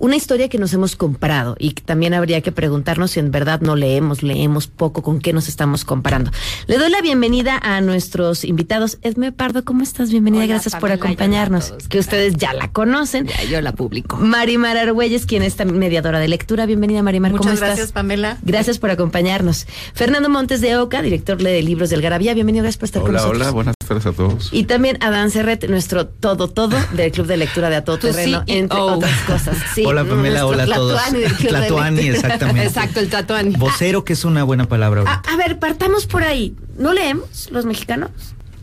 [0.03, 3.61] una historia que nos hemos comprado y que también habría que preguntarnos si en verdad
[3.61, 6.29] no leemos, leemos poco, con qué nos estamos comparando.
[6.67, 8.97] Le doy la bienvenida a nuestros invitados.
[9.01, 10.11] Edme Pardo, ¿cómo estás?
[10.11, 11.69] Bienvenida, Hola, gracias por Pamela, hola acompañarnos.
[11.69, 11.87] todos.
[11.87, 13.27] Que ustedes ya la conocen.
[13.27, 14.17] Ya, yo la publico.
[14.17, 16.65] Marimar Argüelles, quien es también mediadora de lectura.
[16.65, 17.31] Bienvenida, Marimar.
[17.31, 17.69] ¿Cómo Muchas estás?
[17.69, 18.39] gracias, Pamela.
[18.41, 19.67] Gracias por acompañarnos.
[19.93, 22.33] Fernando Montes de Oca, director de libros del Garabía.
[22.33, 23.41] Bienvenido, gracias por estar con Hola, nosotros.
[23.41, 24.49] hola, buenas tardes a todos.
[24.51, 28.43] Y también Adán Serret, nuestro todo todo del Club de Lectura de A Todo Terreno,
[28.45, 28.55] CEO.
[28.57, 29.57] entre otras cosas.
[29.73, 31.01] Sí, Hola Pamela, hola a todos.
[31.01, 32.63] Tlatuani Tlatuani, exactamente.
[32.65, 33.55] Exacto, el tatuani.
[33.55, 35.03] Vocero, que es una buena palabra.
[35.05, 36.55] A, a ver, partamos por ahí.
[36.77, 38.11] ¿No leemos los mexicanos?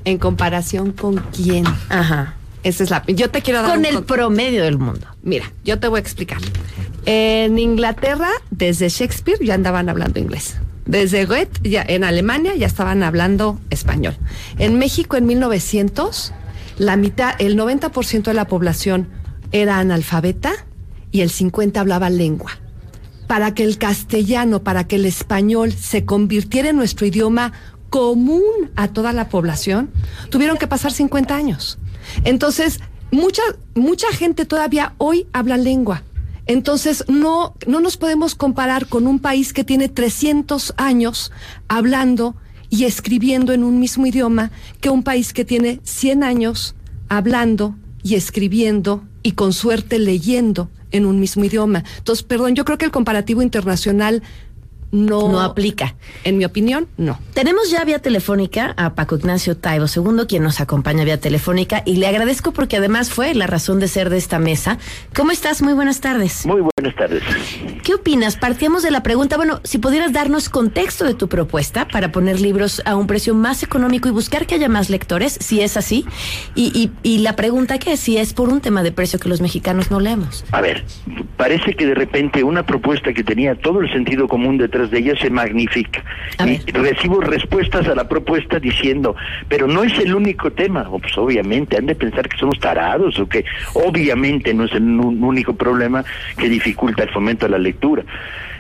[0.05, 1.65] ¿En comparación con quién?
[1.89, 2.35] Ajá.
[2.63, 3.03] Esa es la.
[3.07, 3.71] Yo te quiero dar.
[3.71, 5.07] Con un el promedio del mundo.
[5.23, 6.39] Mira, yo te voy a explicar.
[7.07, 10.57] En Inglaterra, desde Shakespeare ya andaban hablando inglés.
[10.87, 14.17] Desde Goethe, ya, en Alemania ya estaban hablando español.
[14.59, 16.33] En México, en 1900,
[16.79, 19.09] la mitad, el 90% de la población
[19.53, 20.53] era analfabeta
[21.13, 22.53] y el 50% hablaba lengua.
[23.27, 27.53] Para que el castellano, para que el español se convirtiera en nuestro idioma
[27.91, 29.91] común a toda la población,
[30.31, 31.79] tuvieron que pasar 50 años.
[32.25, 33.43] Entonces, mucha,
[33.75, 36.03] mucha gente todavía hoy habla lengua.
[36.51, 41.31] Entonces, no, no nos podemos comparar con un país que tiene 300 años
[41.69, 42.35] hablando
[42.71, 46.75] y escribiendo en un mismo idioma que un país que tiene 100 años
[47.09, 51.85] hablando y escribiendo y con suerte leyendo en un mismo idioma.
[51.99, 54.25] Entonces, perdón, yo creo que el comparativo internacional
[54.93, 55.95] no, No aplica.
[56.25, 57.19] En mi opinión, no.
[57.35, 61.97] Tenemos ya vía telefónica a Paco Ignacio Taibo II, quien nos acompaña vía telefónica, y
[61.97, 64.79] le agradezco porque además fue la razón de ser de esta mesa.
[65.15, 65.63] ¿Cómo estás?
[65.63, 66.47] Muy buenas tardes.
[66.47, 67.23] Muy buenas tardes.
[67.85, 68.37] ¿Qué opinas?
[68.37, 72.83] Partíamos de la pregunta, bueno, si pudieras darnos contexto de tu propuesta para poner libros
[72.85, 76.05] a un precio más económico y buscar que haya más lectores, si es así,
[76.55, 79.29] y, y, y la pregunta que es si es por un tema de precio que
[79.29, 80.45] los mexicanos no leemos.
[80.53, 80.85] A ver,
[81.37, 85.15] parece que de repente una propuesta que tenía todo el sentido común detrás de ella
[85.21, 86.03] se magnifica.
[86.39, 86.75] A Y ver.
[86.83, 89.15] recibo respuestas a la propuesta diciendo,
[89.49, 90.87] pero no es el único tema.
[90.91, 94.83] Oh, Pues obviamente, han de pensar que somos tarados o que obviamente no es el
[94.83, 96.05] único problema
[96.37, 98.03] que dificulta el fomento de la lectura.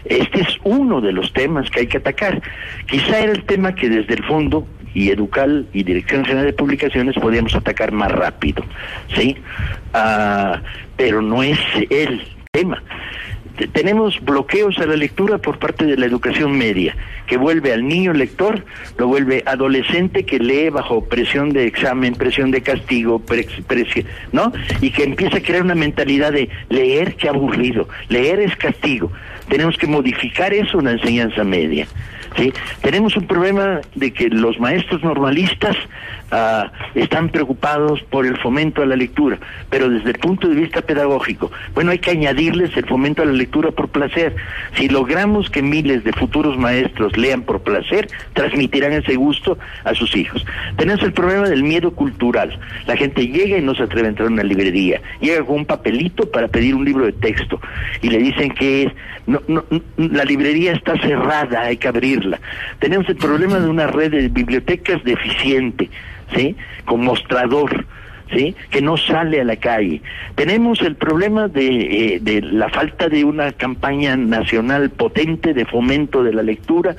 [0.05, 2.41] Este es uno de los temas que hay que atacar.
[2.87, 7.15] Quizá era el tema que desde el fondo y Educal y Dirección General de Publicaciones
[7.17, 8.65] podíamos atacar más rápido,
[9.15, 9.37] ¿sí?
[9.95, 10.61] Ah,
[10.97, 11.59] pero no es
[11.91, 12.83] el tema.
[13.61, 16.97] Te- Tenemos bloqueos a la lectura por parte de la educación media,
[17.27, 18.65] que vuelve al niño lector,
[18.97, 23.21] lo vuelve adolescente que lee bajo presión de examen, presión de castigo,
[24.33, 24.51] ¿no?
[24.81, 29.13] Y que empieza a crear una mentalidad de leer, qué aburrido, leer es castigo.
[29.51, 31.87] Tenemos que modificar eso en la enseñanza media.
[32.37, 32.53] ¿Sí?
[32.83, 35.77] Tenemos un problema de que los maestros normalistas
[36.31, 39.39] ah, están preocupados por el fomento a la lectura,
[39.69, 43.33] pero desde el punto de vista pedagógico, bueno, hay que añadirles el fomento a la
[43.33, 44.35] lectura por placer.
[44.77, 50.17] Si logramos que miles de futuros maestros lean por placer, transmitirán ese gusto a sus
[50.17, 50.45] hijos.
[50.77, 52.59] Tenemos el problema del miedo cultural.
[52.87, 55.67] La gente llega y no se atreve a entrar a una librería, llega con un
[55.67, 57.61] papelito para pedir un libro de texto
[58.03, 58.93] y le dicen que
[59.27, 59.41] no,
[59.97, 61.89] la librería está cerrada, hay que
[62.79, 65.91] Tenemos el problema de una red de bibliotecas deficiente,
[66.35, 66.57] ¿sí?
[66.85, 67.87] Con mostrador.
[68.33, 68.55] ¿Sí?
[68.71, 70.03] que no sale a la calle.
[70.37, 76.23] Tenemos el problema de, eh, de la falta de una campaña nacional potente de fomento
[76.23, 76.95] de la lectura,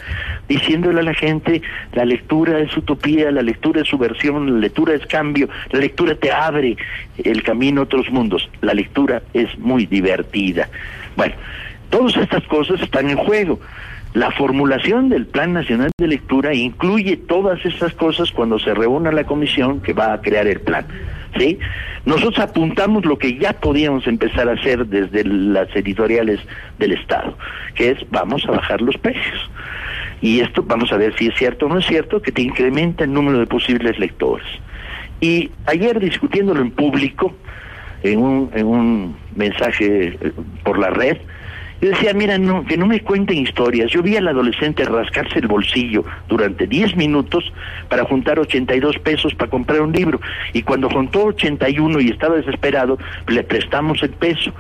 [0.50, 1.62] diciéndole a la gente,
[1.94, 6.34] la lectura es utopía, la lectura es subversión, la lectura es cambio, la lectura te
[6.34, 6.76] abre
[7.24, 10.68] el camino a otros mundos, la lectura es muy divertida.
[11.16, 11.36] Bueno,
[11.90, 13.60] todas estas cosas están en juego.
[14.13, 19.24] La formulación del Plan Nacional de Lectura incluye todas esas cosas cuando se reúna la
[19.24, 20.86] comisión que va a crear el plan.
[21.38, 21.58] ¿sí?
[22.06, 26.41] Nosotros apuntamos lo que ya podíamos empezar a hacer desde las editoriales
[26.78, 27.38] del Estado,
[27.76, 29.50] que es vamos a bajar los precios.
[30.21, 33.06] Y esto vamos a ver si es cierto o no es cierto, que te incrementa
[33.06, 34.45] el número de posibles lectores.
[35.21, 37.34] Y ayer discutiéndolo en público,
[38.04, 40.32] en un, en un mensaje eh,
[40.63, 41.17] por la red,
[41.82, 43.89] yo decía, mira, no, que no me cuenten historias.
[43.89, 47.52] Yo vi al adolescente rascarse el bolsillo durante 10 minutos
[47.89, 50.22] para juntar 82 pesos para comprar un libro.
[50.54, 54.54] Y cuando juntó 81 y estaba desesperado, le prestamos el peso.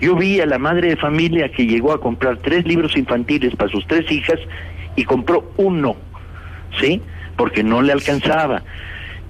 [0.00, 3.72] Yo vi a la madre de familia que llegó a comprar tres libros infantiles para
[3.72, 4.38] sus tres hijas
[4.94, 5.96] y compró uno,
[6.80, 7.02] ¿sí?
[7.36, 8.62] Porque no le alcanzaba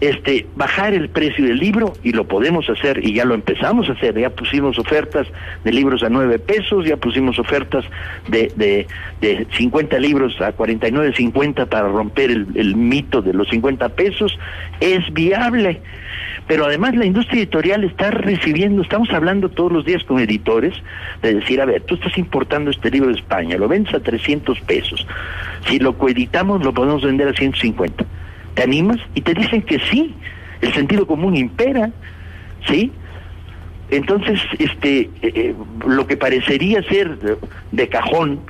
[0.00, 3.92] este bajar el precio del libro y lo podemos hacer y ya lo empezamos a
[3.92, 4.18] hacer.
[4.18, 5.26] Ya pusimos ofertas
[5.64, 7.84] de libros a nueve pesos ya pusimos ofertas
[8.28, 8.87] de, de,
[9.20, 14.38] de 50 libros a 49.50 para romper el, el mito de los 50 pesos.
[14.80, 15.80] Es viable.
[16.46, 20.74] Pero además la industria editorial está recibiendo, estamos hablando todos los días con editores,
[21.20, 24.58] de decir, a ver, tú estás importando este libro de España, lo vendes a 300
[24.61, 25.06] pesos,
[25.68, 28.06] si lo coeditamos lo podemos vender a 150.
[28.59, 28.97] ¿Te animas?
[29.14, 30.12] Y te dicen que sí,
[30.61, 31.92] el sentido común impera,
[32.66, 32.90] ¿sí?
[33.88, 35.55] Entonces, este, eh, eh,
[35.87, 37.38] lo que parecería ser
[37.71, 38.40] de, cajón,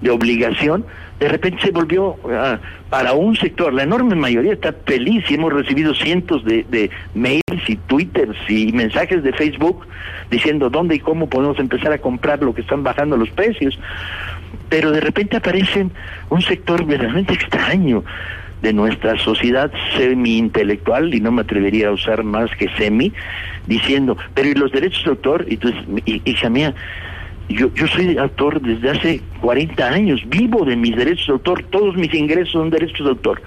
[0.00, 0.86] de obligación,
[1.18, 5.52] de repente se volvió ah, para un sector, la enorme mayoría está feliz y hemos
[5.52, 9.86] recibido cientos de, de mails y twitters y mensajes de Facebook
[10.30, 13.78] diciendo dónde y cómo podemos empezar a comprar lo que están bajando los precios,
[14.70, 15.86] pero de repente aparece
[16.30, 18.02] un sector verdaderamente extraño
[18.62, 23.12] de nuestra sociedad semi-intelectual, y no me atrevería a usar más que semi,
[23.66, 25.46] diciendo, pero ¿y los derechos de autor?
[25.48, 26.74] Y entonces, hi- hija mía,
[27.48, 31.96] yo, yo soy autor desde hace 40 años, vivo de mis derechos de autor, todos
[31.96, 33.42] mis ingresos son derechos de autor.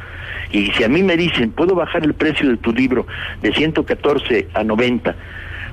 [0.52, 3.08] Y si a mí me dicen, puedo bajar el precio de tu libro
[3.42, 5.16] de 114 a 90,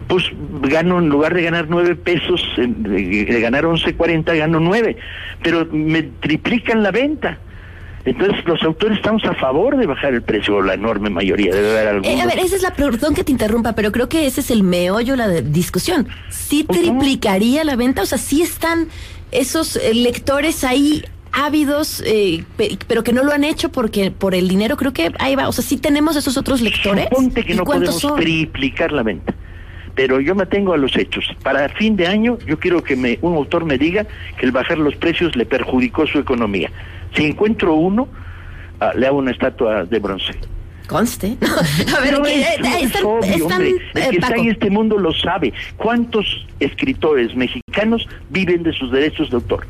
[0.07, 0.25] pues
[0.63, 4.97] gano, en lugar de ganar 9 pesos, de ganar 11.40, gano 9,
[5.43, 7.39] pero me triplican la venta.
[8.05, 11.89] Entonces los autores estamos a favor de bajar el precio, la enorme mayoría, debe haber
[11.89, 12.13] algunos.
[12.19, 14.51] Eh, a ver, esa es la perdón que te interrumpa, pero creo que ese es
[14.51, 16.09] el meollo, la de- discusión.
[16.31, 18.03] ¿Sí triplicaría la venta?
[18.03, 18.89] O sea, ¿sí están
[19.33, 24.35] esos eh, lectores ahí ávidos, eh, pe- pero que no lo han hecho porque por
[24.35, 25.49] el dinero, creo que ahí va.
[25.49, 27.07] O sea, sí tenemos esos otros lectores.
[27.11, 28.17] Ponte que ¿Y no podemos son?
[28.19, 29.35] triplicar la venta.
[30.01, 31.27] Pero yo me tengo a los hechos.
[31.43, 34.07] Para fin de año, yo quiero que me, un autor me diga
[34.39, 36.71] que el bajar los precios le perjudicó su economía.
[37.15, 38.09] Si encuentro uno,
[38.81, 40.33] ah, le hago una estatua de bronce.
[40.87, 41.37] Conste.
[41.95, 43.69] a ver, que, es, eh, es están, obvio, están, hombre.
[43.69, 45.53] El eh, que está en este mundo lo sabe.
[45.77, 49.67] ¿Cuántos escritores mexicanos viven de sus derechos de autor?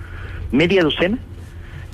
[0.52, 1.18] ¿Media docena?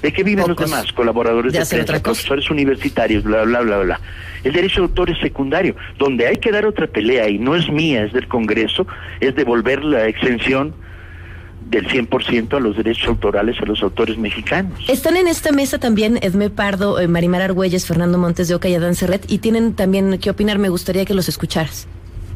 [0.07, 0.61] ¿De qué viven Pocos.
[0.61, 0.93] los demás?
[0.93, 4.01] Colaboradores De de, prensa, profesores universitarios, bla, bla, bla, bla.
[4.45, 5.75] El derecho de autor es secundario.
[5.99, 8.87] Donde hay que dar otra pelea, y no es mía, es del Congreso,
[9.19, 10.77] es devolver la exención
[11.69, 14.79] del 100% a los derechos autorales a los autores mexicanos.
[14.87, 18.77] Están en esta mesa también Edmé Pardo, eh, Marimar Argüelles, Fernando Montes de Oca y
[18.77, 20.61] Adán Serret y tienen también que opinar.
[20.61, 21.89] Me gustaría que los escucharas.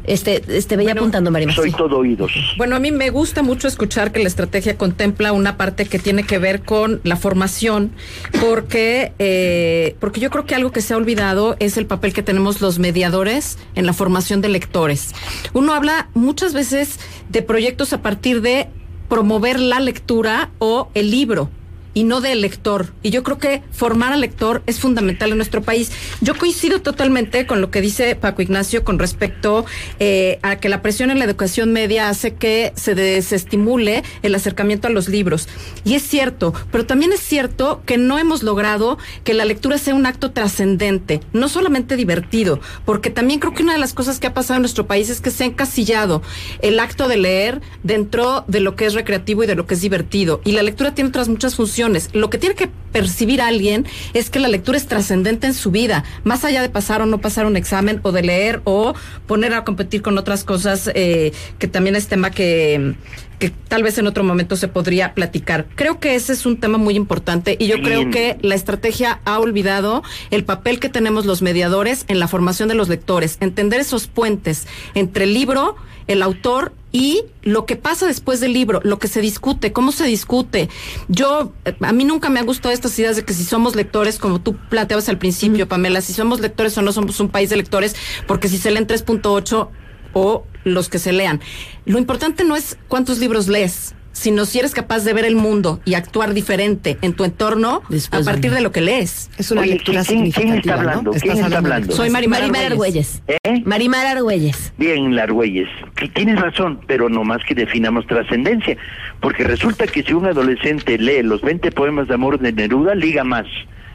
[0.03, 1.55] Este, este veía apuntando, Marimar.
[1.55, 1.77] Soy sí.
[1.77, 2.31] todo oídos.
[2.57, 6.23] Bueno, a mí me gusta mucho escuchar que la estrategia contempla una parte que tiene
[6.23, 7.91] que ver con la formación,
[8.39, 12.23] porque, eh, porque yo creo que algo que se ha olvidado es el papel que
[12.23, 15.13] tenemos los mediadores en la formación de lectores.
[15.53, 18.67] Uno habla muchas veces de proyectos a partir de
[19.09, 21.49] promover la lectura o el libro
[21.93, 22.93] y no del lector.
[23.03, 25.91] Y yo creo que formar al lector es fundamental en nuestro país.
[26.21, 29.65] Yo coincido totalmente con lo que dice Paco Ignacio con respecto
[29.99, 34.87] eh, a que la presión en la educación media hace que se desestimule el acercamiento
[34.87, 35.47] a los libros.
[35.83, 39.95] Y es cierto, pero también es cierto que no hemos logrado que la lectura sea
[39.95, 44.27] un acto trascendente, no solamente divertido, porque también creo que una de las cosas que
[44.27, 46.21] ha pasado en nuestro país es que se ha encasillado
[46.61, 49.81] el acto de leer dentro de lo que es recreativo y de lo que es
[49.81, 50.41] divertido.
[50.43, 51.80] Y la lectura tiene otras muchas funciones.
[52.13, 56.03] Lo que tiene que percibir alguien es que la lectura es trascendente en su vida,
[56.23, 58.93] más allá de pasar o no pasar un examen o de leer o
[59.27, 62.95] poner a competir con otras cosas, eh, que también es tema que
[63.41, 65.65] que tal vez en otro momento se podría platicar.
[65.73, 67.85] Creo que ese es un tema muy importante y yo Bien.
[67.85, 72.69] creo que la estrategia ha olvidado el papel que tenemos los mediadores en la formación
[72.69, 78.05] de los lectores, entender esos puentes entre el libro, el autor y lo que pasa
[78.05, 80.69] después del libro, lo que se discute, cómo se discute.
[81.07, 84.19] Yo, eh, a mí nunca me han gustado estas ideas de que si somos lectores,
[84.19, 87.57] como tú planteabas al principio, Pamela, si somos lectores o no somos un país de
[87.57, 87.95] lectores,
[88.27, 89.69] porque si se leen 3.8
[90.13, 91.41] o los que se lean.
[91.85, 95.79] Lo importante no es cuántos libros lees, sino si eres capaz de ver el mundo
[95.83, 97.81] y actuar diferente en tu entorno
[98.11, 99.31] a partir de lo que lees.
[99.39, 101.11] Es una Oye, lectura ¿quién- quién significativa, está hablando?
[101.11, 101.19] ¿no?
[101.19, 101.95] ¿Quién Estás está hablando de hablando?
[101.95, 103.21] Soy Marimar, Marimar Argüelles.
[103.27, 103.39] Argüelles.
[103.43, 103.63] ¿Eh?
[103.65, 104.73] Marimar Argüelles.
[104.77, 108.77] Bien, Largüelles, que tienes razón, pero no más que definamos trascendencia,
[109.21, 113.23] porque resulta que si un adolescente lee los 20 poemas de amor de Neruda, liga
[113.23, 113.47] más.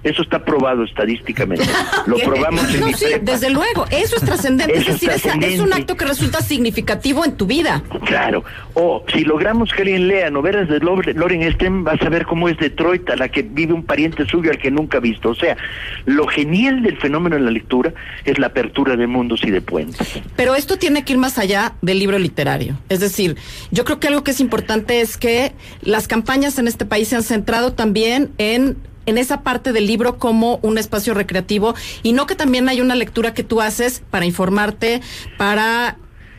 [0.06, 1.64] Eso está probado estadísticamente.
[2.06, 3.32] Lo probamos en No, mi sí, prepa.
[3.32, 7.46] desde luego, eso es trascendente, es decir, es un acto que resulta significativo en tu
[7.46, 7.82] vida.
[8.04, 8.44] Claro.
[8.74, 12.48] O si logramos que alguien lea novelas de Lor- Loren Stem, vas a ver cómo
[12.48, 15.30] es Detroit, a la que vive un pariente suyo al que nunca ha visto.
[15.30, 15.56] O sea,
[16.04, 17.92] lo genial del fenómeno en la lectura
[18.24, 20.20] es la apertura de mundos y de puentes.
[20.36, 22.78] Pero esto tiene que ir más allá del libro literario.
[22.88, 23.36] Es decir,
[23.72, 27.16] yo creo que algo que es importante es que las campañas en este país se
[27.16, 32.26] han centrado también en en esa parte del libro como un espacio recreativo y no
[32.26, 35.00] que también hay una lectura que tú haces para informarte,
[35.38, 35.96] para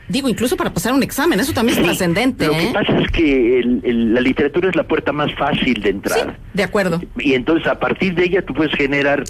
[0.09, 2.71] digo, incluso para pasar un examen, eso también es trascendente, Lo que ¿eh?
[2.73, 6.37] pasa es que el- el- la literatura es la puerta más fácil de entrar.
[6.53, 7.01] De acuerdo.
[7.17, 9.23] Y entonces a partir de ella tú puedes generar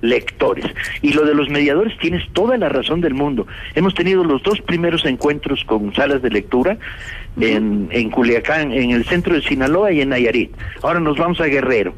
[0.00, 0.66] lectores.
[1.02, 3.46] Y lo de los mediadores tienes toda la razón del mundo.
[3.74, 6.78] Hemos tenido los dos primeros encuentros con salas de lectura
[7.40, 10.52] en, en Culiacán, en el centro de Sinaloa y en Nayarit.
[10.82, 11.94] Ahora nos vamos a Guerrero.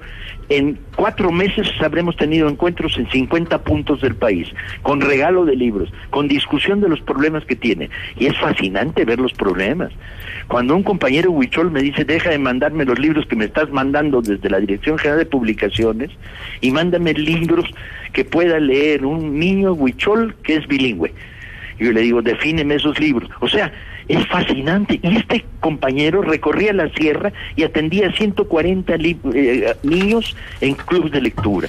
[0.48, 4.48] En cuatro meses habremos tenido encuentros en 50 puntos del país,
[4.82, 7.90] con regalo de libros, con discusión de los problemas que tiene.
[8.16, 9.90] Y es fascinante ver los problemas.
[10.46, 14.22] Cuando un compañero huichol me dice, deja de mandarme los libros que me estás mandando
[14.22, 16.10] desde la Dirección General de Publicaciones
[16.60, 17.68] y mándame libros
[18.12, 21.12] que pueda leer un niño huichol que es bilingüe.
[21.78, 23.28] Y yo le digo, defíneme esos libros.
[23.40, 23.70] O sea,
[24.08, 24.98] es fascinante.
[25.02, 31.12] Y este compañero recorría la sierra y atendía a 140 li- eh, niños en clubes
[31.12, 31.68] de lectura.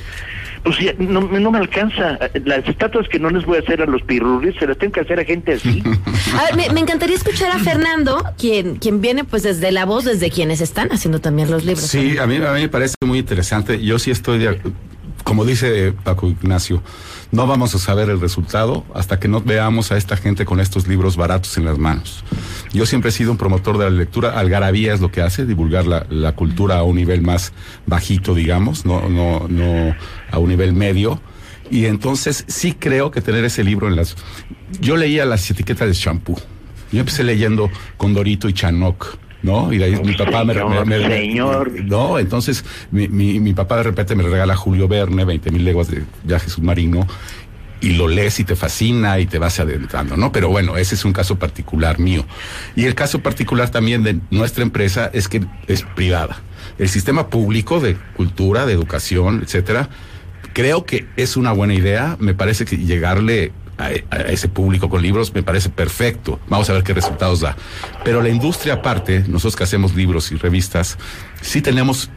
[0.64, 2.18] Pues ya, no, no me alcanza.
[2.46, 5.00] Las estatuas que no les voy a hacer a los pirurris, se las tengo que
[5.02, 5.82] hacer a gente así.
[6.38, 10.04] A ver, me, me encantaría escuchar a Fernando, quien, quien viene pues desde la voz,
[10.04, 11.86] desde quienes están haciendo también los libros.
[11.86, 13.82] Sí, a mí, a mí me parece muy interesante.
[13.82, 14.60] Yo sí estoy, de,
[15.28, 16.82] como dice Paco Ignacio,
[17.34, 20.88] no vamos a saber el resultado hasta que no veamos a esta gente con estos
[20.88, 22.24] libros baratos en las manos.
[22.72, 24.40] Yo siempre he sido un promotor de la lectura.
[24.40, 27.52] Algarabía es lo que hace, divulgar la, cultura a un nivel más
[27.86, 29.94] bajito, digamos, no, no, no
[30.32, 31.20] a un nivel medio.
[31.70, 34.16] Y entonces sí creo que tener ese libro en las...
[34.80, 36.40] Yo leía las etiquetas de shampoo.
[36.94, 39.72] Yo empecé leyendo Condorito y Chanoc ¿no?
[39.74, 41.72] Y de ahí mi papá me, Señor, me- me- señor.
[41.84, 45.90] No, entonces mi, mi, mi papá de repente me regala Julio Verne, 20 mil leguas
[45.90, 47.08] de viaje submarino,
[47.80, 50.32] y lo lees y te fascina y te vas adentrando, ¿no?
[50.32, 52.26] Pero bueno, ese es un caso particular mío.
[52.76, 56.38] Y el caso particular también de nuestra empresa es que es privada.
[56.80, 59.90] El sistema público de cultura, de educación, etcétera,
[60.54, 62.18] creo que es una buena idea.
[62.20, 66.40] Me parece que llegarle a, a ese público con libros me parece perfecto.
[66.48, 67.56] Vamos a ver qué resultados da.
[68.04, 70.98] Pero la industria aparte, nosotros que hacemos libros y revistas,
[71.42, 72.10] sí tenemos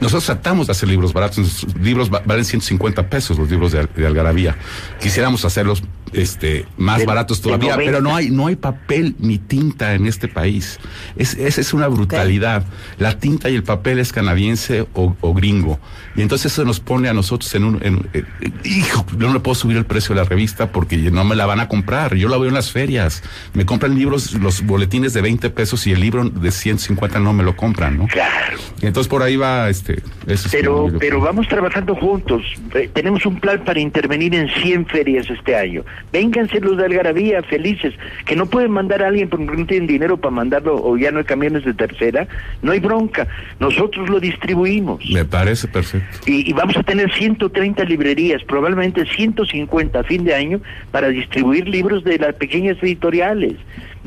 [0.00, 1.38] nosotros tratamos de hacer libros baratos.
[1.38, 4.56] Nuestros libros va- valen 150 pesos, los libros de, de Algarabía.
[5.00, 5.82] Quisiéramos hacerlos
[6.12, 7.90] este, más De- baratos todavía, 90.
[7.90, 10.78] pero no hay, no hay papel ni tinta en este país.
[11.16, 12.64] Es, esa es una brutalidad.
[12.98, 15.78] La tinta y el papel es canadiense o, o gringo.
[16.16, 17.74] Y entonces eso nos pone a nosotros en un...
[17.84, 18.26] en- en-
[18.64, 21.60] hijo, no le puedo subir el precio de la revista porque no me la van
[21.60, 22.14] a comprar.
[22.14, 23.22] Yo la veo en las ferias.
[23.54, 27.42] Me compran libros, los boletines de 20 pesos y el libro de 150 no me
[27.42, 28.06] lo compran, ¿no?
[28.06, 28.56] Claro.
[28.80, 29.87] Y entonces por ahí va, este...
[29.94, 32.42] eso es Pero, pero vamos trabajando juntos.
[32.74, 35.84] Eh, tenemos un plan para intervenir en 100 ferias este año.
[36.12, 37.94] Vénganse los de Algarabía, felices.
[38.24, 41.18] Que no pueden mandar a alguien porque no tienen dinero para mandarlo o ya no
[41.18, 42.26] hay camiones de tercera.
[42.62, 43.26] No hay bronca.
[43.60, 45.04] Nosotros lo distribuimos.
[45.10, 46.18] Me parece perfecto.
[46.26, 50.60] Y, y vamos a tener 130 librerías, probablemente 150 a fin de año,
[50.90, 53.54] para distribuir libros de las pequeñas editoriales.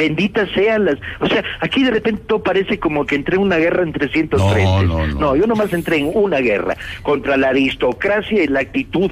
[0.01, 0.95] Benditas sean las...
[1.19, 4.63] O sea, aquí de repente todo parece como que entré en una guerra entre 130.
[4.63, 5.35] No, no, no.
[5.35, 9.11] yo nomás entré en una guerra contra la aristocracia y la actitud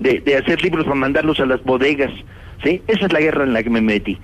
[0.00, 2.10] de, de hacer libros para mandarlos a las bodegas.
[2.64, 2.82] ¿Sí?
[2.88, 4.18] Esa es la guerra en la que me metí.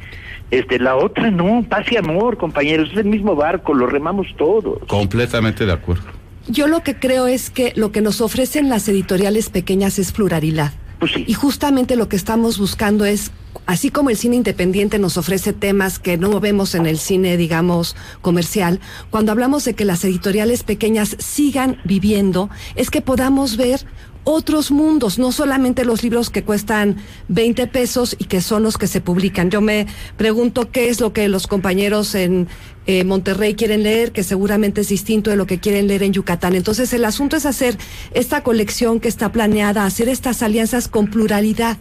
[0.51, 4.81] Este, la otra no, paz y amor, compañeros, es el mismo barco, lo remamos todos.
[4.89, 6.07] Completamente de acuerdo.
[6.49, 10.73] Yo lo que creo es que lo que nos ofrecen las editoriales pequeñas es pluralidad.
[10.99, 11.25] Pues sí.
[11.29, 13.31] Y justamente lo que estamos buscando es,
[13.67, 17.97] así como el cine independiente nos ofrece temas que no vemos en el cine, digamos,
[18.21, 18.81] comercial,
[19.11, 23.87] cuando hablamos de que las editoriales pequeñas sigan viviendo, es que podamos ver
[24.25, 26.97] otros mundos, no solamente los libros que cuestan
[27.29, 29.51] 20 pesos y que son los que se publican.
[29.51, 32.47] Yo me pregunto qué es lo que los compañeros en
[32.87, 36.55] eh, Monterrey quieren leer, que seguramente es distinto de lo que quieren leer en Yucatán.
[36.55, 37.79] Entonces el asunto es hacer
[38.13, 41.79] esta colección que está planeada, hacer estas alianzas con pluralidad.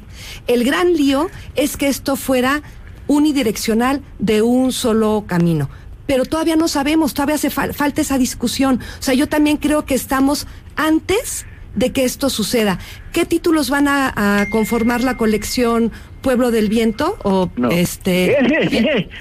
[0.48, 2.62] El gran lío es que esto fuera
[3.08, 5.70] unidireccional de un solo camino.
[6.08, 8.80] Pero todavía no sabemos, todavía hace fal- falta esa discusión.
[9.00, 11.46] O sea, yo también creo que estamos antes
[11.76, 12.80] de que esto suceda.
[13.14, 15.92] ¿Qué títulos van a, a conformar la colección
[16.22, 17.18] Pueblo del Viento?
[17.24, 17.70] O No.
[17.70, 18.38] este.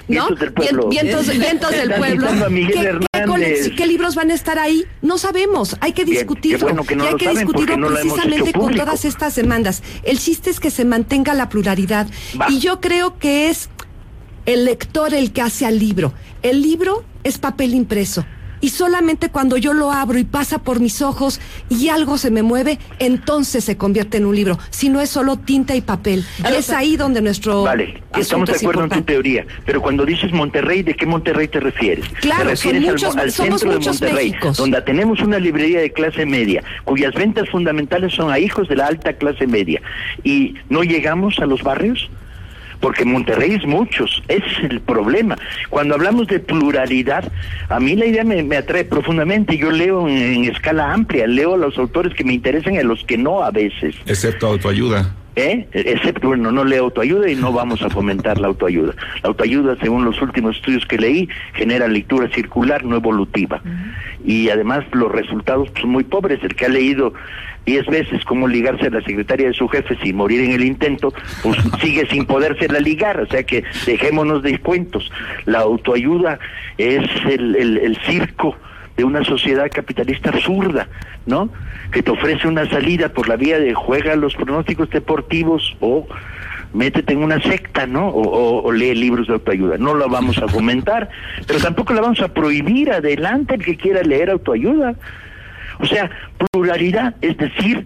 [0.09, 0.29] ¿no?
[0.29, 0.89] Vientos del pueblo.
[0.89, 1.93] Vientos, vientos del
[3.77, 4.85] ¿Qué, libros van a estar ahí?
[5.03, 5.77] No sabemos.
[5.81, 6.59] Hay que discutirlo.
[6.59, 9.83] qué bueno que no y hay que discutirlo no precisamente con todas estas demandas.
[10.03, 12.09] El chiste es que se mantenga la pluralidad.
[12.41, 12.47] Va.
[12.51, 13.69] Y yo creo que es
[14.47, 16.13] el lector el que hace al libro.
[16.43, 18.25] El libro es papel impreso.
[18.61, 22.43] Y solamente cuando yo lo abro y pasa por mis ojos y algo se me
[22.43, 24.59] mueve, entonces se convierte en un libro.
[24.71, 26.25] Si no es solo tinta y papel.
[26.57, 27.63] es ahí donde nuestro.
[27.63, 31.49] Vale, estamos de es acuerdo en tu teoría, pero cuando dices Monterrey, ¿de qué Monterrey
[31.49, 32.07] te refieres?
[32.21, 34.57] Claro, te refieres son muchos- al somos centro de muchos Monterrey, Méxicos.
[34.57, 38.87] donde tenemos una librería de clase media, cuyas ventas fundamentales son a hijos de la
[38.87, 39.81] alta clase media,
[40.25, 42.09] y no llegamos a los barrios.
[42.81, 45.37] Porque Monterrey es muchos, ese es el problema.
[45.69, 47.31] Cuando hablamos de pluralidad,
[47.69, 49.57] a mí la idea me, atrae profundamente.
[49.57, 52.85] Yo leo en, en escala amplia, leo a los autores que me interesan y a
[52.85, 53.97] los que no a veces.
[54.07, 55.15] Excepto autoayuda.
[55.39, 55.69] ¿Eh?
[55.73, 58.93] Excepto, bueno, no leo autoayuda y no vamos a fomentar la autoayuda.
[59.23, 63.63] La autoayuda, según los últimos estudios que leí, genera lectura circular, no evolutiva.
[64.25, 66.43] Y además los resultados son muy pobres.
[66.43, 67.15] El que ha leído
[67.65, 71.15] diez veces cómo ligarse a la secretaria de su jefe sin morir en el intento,
[71.45, 73.21] pues sigue sin podérsela ligar.
[73.21, 75.09] O sea que dejémonos de cuentos.
[75.47, 76.41] La autoayuda
[76.79, 78.57] es el, el, el circo
[78.97, 80.89] de una sociedad capitalista absurda,
[81.27, 81.49] ¿no?
[81.93, 86.07] Que te ofrece una salida por la vía de juega los pronósticos deportivos o
[86.75, 88.09] métete en una secta, ¿no?
[88.09, 89.79] O, o- o lee libros de autoayuda.
[89.79, 91.09] No la vamos a fomentar,
[91.47, 92.91] pero tampoco la vamos a prohibir.
[92.93, 94.95] Adelante el que quiera leer autoayuda.
[95.81, 96.11] O sea,
[96.53, 97.85] pluralidad, es decir,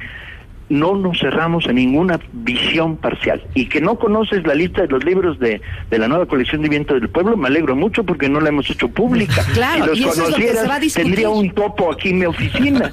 [0.73, 3.43] no nos cerramos a ninguna visión parcial.
[3.55, 5.61] Y que no conoces la lista de los libros de,
[5.91, 8.69] de la nueva colección de Viento del Pueblo, me alegro mucho porque no la hemos
[8.71, 9.45] hecho pública.
[9.53, 11.05] Claro, si y los eso es lo que se conocieras, va a discutir.
[11.05, 12.91] tendría un topo aquí en mi oficina.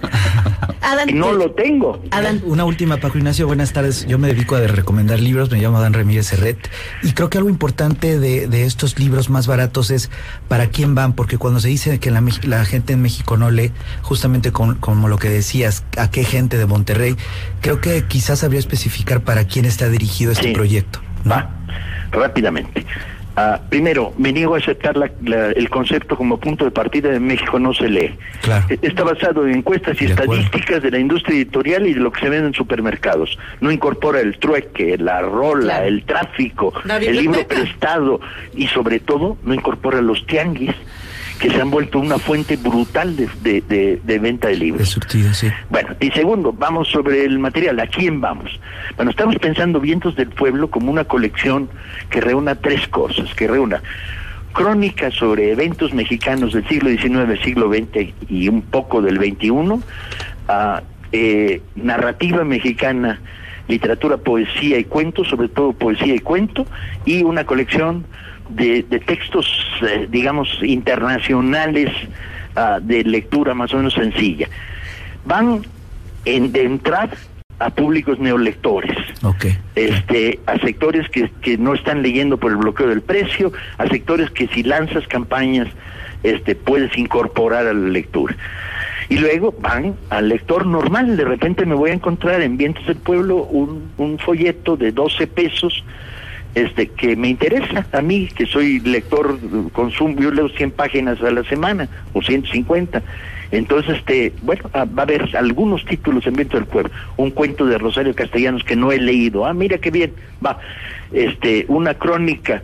[0.81, 2.01] Adán, y no te- lo tengo.
[2.11, 4.05] Adán, Una última, Paco Ignacio, buenas tardes.
[4.07, 6.57] Yo me dedico a recomendar libros, me llamo Adán Ramírez Serret,
[7.03, 10.09] y creo que algo importante de, de estos libros más baratos es
[10.47, 13.71] para quién van, porque cuando se dice que la, la gente en México no lee,
[14.01, 17.15] justamente con- como lo que decías, a qué gente de Monterrey,
[17.77, 20.53] creo que quizás habría especificar para quién está dirigido este Sí.
[20.53, 20.99] proyecto.
[21.23, 21.31] ¿no?
[21.35, 21.49] Va,
[22.11, 22.83] rápidamente.
[23.35, 27.19] Ah, primero, me niego a aceptar la- la- el concepto como punto de partida de
[27.19, 28.17] México no se lee.
[28.69, 32.21] E- Está basado en encuestas y estadísticas de la industria editorial y de lo que
[32.21, 33.37] se vende en supermercados.
[33.61, 38.19] No incorpora el trueque, la rola, el tráfico, La el libro prestado
[38.55, 40.71] y sobre todo no incorpora los tianguis
[41.39, 44.89] que se han vuelto una fuente brutal de, de- de- de venta de libros.
[45.69, 47.79] Bueno, y segundo, vamos sobre el material.
[47.79, 48.59] ¿A quién vamos?
[48.97, 51.69] Bueno, estamos pensando Vientos del Pueblo como una colección
[52.09, 53.81] que reúna tres cosas, que reúna
[54.53, 59.51] crónicas sobre eventos mexicanos del siglo XIX, siglo XX y un poco del XXI,
[60.47, 60.81] ah,
[61.11, 63.21] eh, narrativa mexicana,
[63.67, 66.65] literatura, poesía y cuento, sobre todo poesía y cuento,
[67.05, 68.05] y una colección
[68.49, 69.47] de, de textos,
[69.81, 71.91] eh, digamos, internacionales
[72.55, 74.47] ah, de lectura más o menos sencilla.
[75.25, 75.61] Van
[76.25, 77.15] en, de entrada
[77.59, 78.97] a públicos neolectores,
[79.75, 84.31] este, a sectores que, que no están leyendo por el bloqueo del precio, a sectores
[84.31, 85.67] que si lanzas campañas
[86.23, 88.35] este, puedes incorporar a la lectura.
[89.09, 92.97] Y luego van al lector normal, de repente me voy a encontrar en Vientos del
[92.97, 95.83] Pueblo un, un folleto de 12 pesos
[96.59, 99.39] este que me interesa a mí, que soy lector,
[99.71, 103.01] consumo, yo leo 100 páginas a la semana o 150.
[103.51, 106.91] Entonces, este, bueno, ah, va a haber algunos títulos en Viento del Pueblo.
[107.17, 109.45] Un cuento de Rosario Castellanos que no he leído.
[109.45, 110.13] Ah, mira qué bien.
[110.45, 110.59] Va.
[111.11, 112.61] Este, una crónica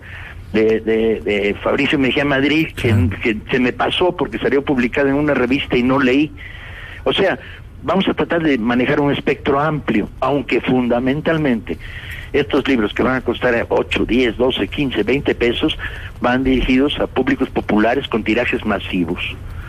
[0.53, 2.93] de, de, de Fabricio Mejía Madrid que,
[3.23, 6.31] que se me pasó porque salió publicada en una revista y no leí.
[7.03, 7.39] O sea,
[7.83, 11.77] vamos a tratar de manejar un espectro amplio, aunque fundamentalmente
[12.39, 15.77] estos libros que van a costar 8, 10, 12, 15, 20 pesos
[16.21, 19.21] van dirigidos a públicos populares con tirajes masivos.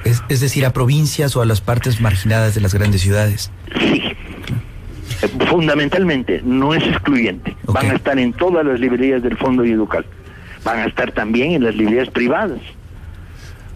[0.05, 3.51] Es, es decir, a provincias o a las partes marginadas de las grandes ciudades.
[5.23, 7.57] Eh, Fundamentalmente, no es excluyente.
[7.65, 10.05] Van a estar en todas las librerías del Fondo Educal.
[10.65, 12.61] Van a estar también en las librerías privadas.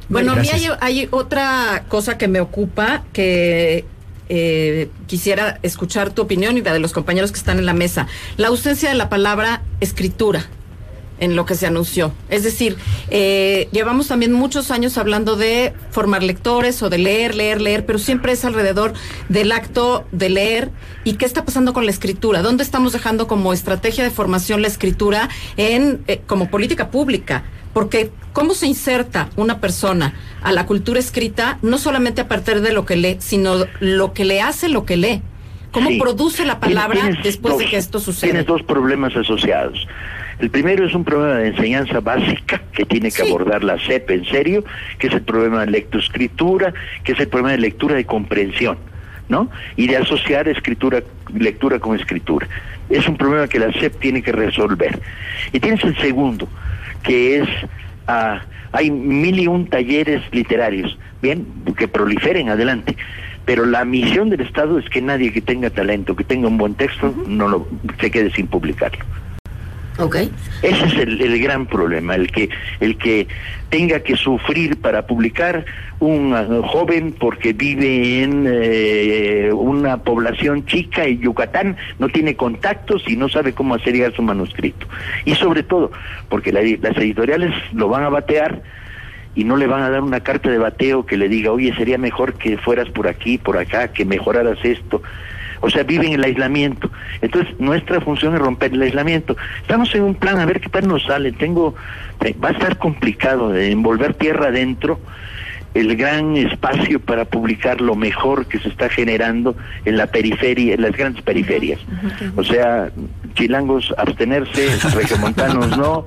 [0.09, 0.77] Bueno, a mí Gracias.
[0.81, 3.85] hay, hay otra cosa que me ocupa que
[4.31, 8.07] eh, quisiera escuchar tu opinión y la de los compañeros que están en la mesa.
[8.37, 10.47] La ausencia de la palabra escritura
[11.19, 12.13] en lo que se anunció.
[12.29, 12.77] Es decir,
[13.11, 17.99] eh, llevamos también muchos años hablando de formar lectores o de leer, leer, leer, pero
[17.99, 18.95] siempre es alrededor
[19.29, 20.71] del acto de leer.
[21.05, 22.41] ¿Y qué está pasando con la escritura?
[22.41, 27.45] ¿Dónde estamos dejando como estrategia de formación la escritura en eh, como política pública?
[27.73, 32.73] Porque cómo se inserta una persona a la cultura escrita no solamente a partir de
[32.73, 35.23] lo que lee, sino lo que le hace lo que lee.
[35.71, 36.01] ¿Cómo Sí.
[36.01, 38.33] produce la palabra Tienes después de que esto sucede?
[38.33, 39.87] Tienes dos problemas asociados.
[40.41, 44.25] El primero es un problema de enseñanza básica que tiene que abordar la SEP en
[44.25, 44.65] serio,
[44.99, 46.73] que es el problema de lectoescritura,
[47.05, 48.79] que es el problema de lectura de comprensión,
[49.29, 49.51] ¿no?
[49.77, 51.03] Y de asociar escritura,
[51.35, 52.49] lectura con escritura.
[52.89, 54.99] Es un problema que la SEP tiene que resolver.
[55.53, 56.49] Y tienes el segundo,
[57.03, 57.49] que es
[58.07, 58.41] ah,
[58.73, 61.47] hay mil y un talleres literarios, bien,
[61.77, 62.97] que proliferen adelante.
[63.45, 66.75] Pero la misión del Estado es que nadie que tenga talento, que tenga un buen
[66.75, 67.67] texto, no lo,
[68.01, 69.05] se quede sin publicarlo.
[70.01, 70.17] Ok.
[70.63, 72.49] Ese es el, gran problema, el que,
[72.81, 73.27] el que
[73.69, 75.65] tenga que sufrir para publicar
[76.01, 83.17] un joven porque vive en eh, una población chica en Yucatán, no tiene contactos y
[83.17, 84.87] no sabe cómo hacer llegar su manuscrito.
[85.25, 85.93] Y sobre todo,
[86.29, 88.63] porque la- las editoriales lo van a batear
[89.35, 91.99] y no le van a dar una carta de bateo que le diga, oye, sería
[91.99, 95.03] mejor que fueras por aquí, por acá, que mejoraras esto.
[95.61, 96.91] O sea, viven el aislamiento.
[97.21, 99.37] Entonces, nuestra función es romper el aislamiento.
[99.61, 101.33] Estamos en un plan, a ver qué tal nos sale.
[101.33, 101.75] Tengo,
[102.25, 105.01] eh, va a estar complicado de envolver tierra adentro
[105.75, 110.83] el gran espacio para publicar lo mejor que se está generando en la periferia, en
[110.83, 111.79] las grandes periferias.
[112.37, 112.91] O sea,
[113.35, 116.05] chilangos abstenerse, regiomontanos no,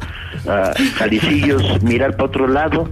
[0.95, 2.89] jalicillos mirar para otro lado.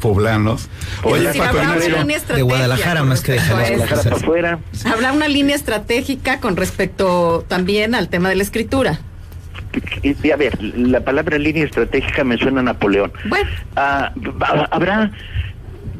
[0.00, 0.68] Poblanos.
[1.02, 4.58] Oye, decir, habrá una línea estratégica con respecto a Guadalajara para afuera.
[4.84, 9.00] Habrá una línea estratégica con respecto también al tema de la escritura.
[10.32, 13.12] A ver, la palabra línea estratégica me suena a Napoleón.
[13.28, 13.48] Bueno.
[13.76, 14.12] Ah,
[14.70, 15.10] habrá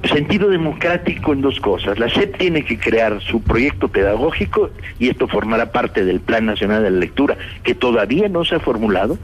[0.09, 1.99] sentido democrático en dos cosas.
[1.99, 6.83] La SEP tiene que crear su proyecto pedagógico y esto formará parte del Plan Nacional
[6.83, 9.19] de la Lectura, que todavía no se ha formulado.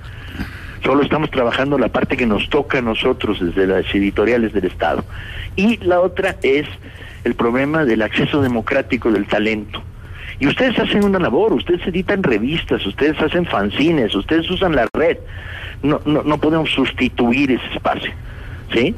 [0.84, 5.04] Solo estamos trabajando la parte que nos toca a nosotros desde las editoriales del Estado.
[5.56, 6.66] Y la otra es
[7.24, 9.82] el problema del acceso democrático del talento.
[10.40, 15.18] Y ustedes hacen una labor, ustedes editan revistas, ustedes hacen fanzines, ustedes usan la red.
[15.82, 18.12] No, no, no podemos sustituir ese espacio.
[18.72, 18.94] ¿Sí?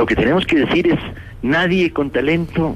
[0.00, 0.98] Lo que tenemos que decir es,
[1.42, 2.74] nadie con talento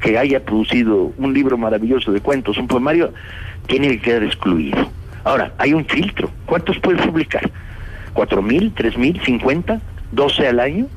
[0.00, 3.12] que haya producido un libro maravilloso de cuentos, un poemario,
[3.68, 4.90] tiene que quedar excluido.
[5.22, 6.32] Ahora, hay un filtro.
[6.46, 7.48] ¿Cuántos puedes publicar?
[8.12, 10.88] cuatro mil, tres mil, cincuenta, doce al año.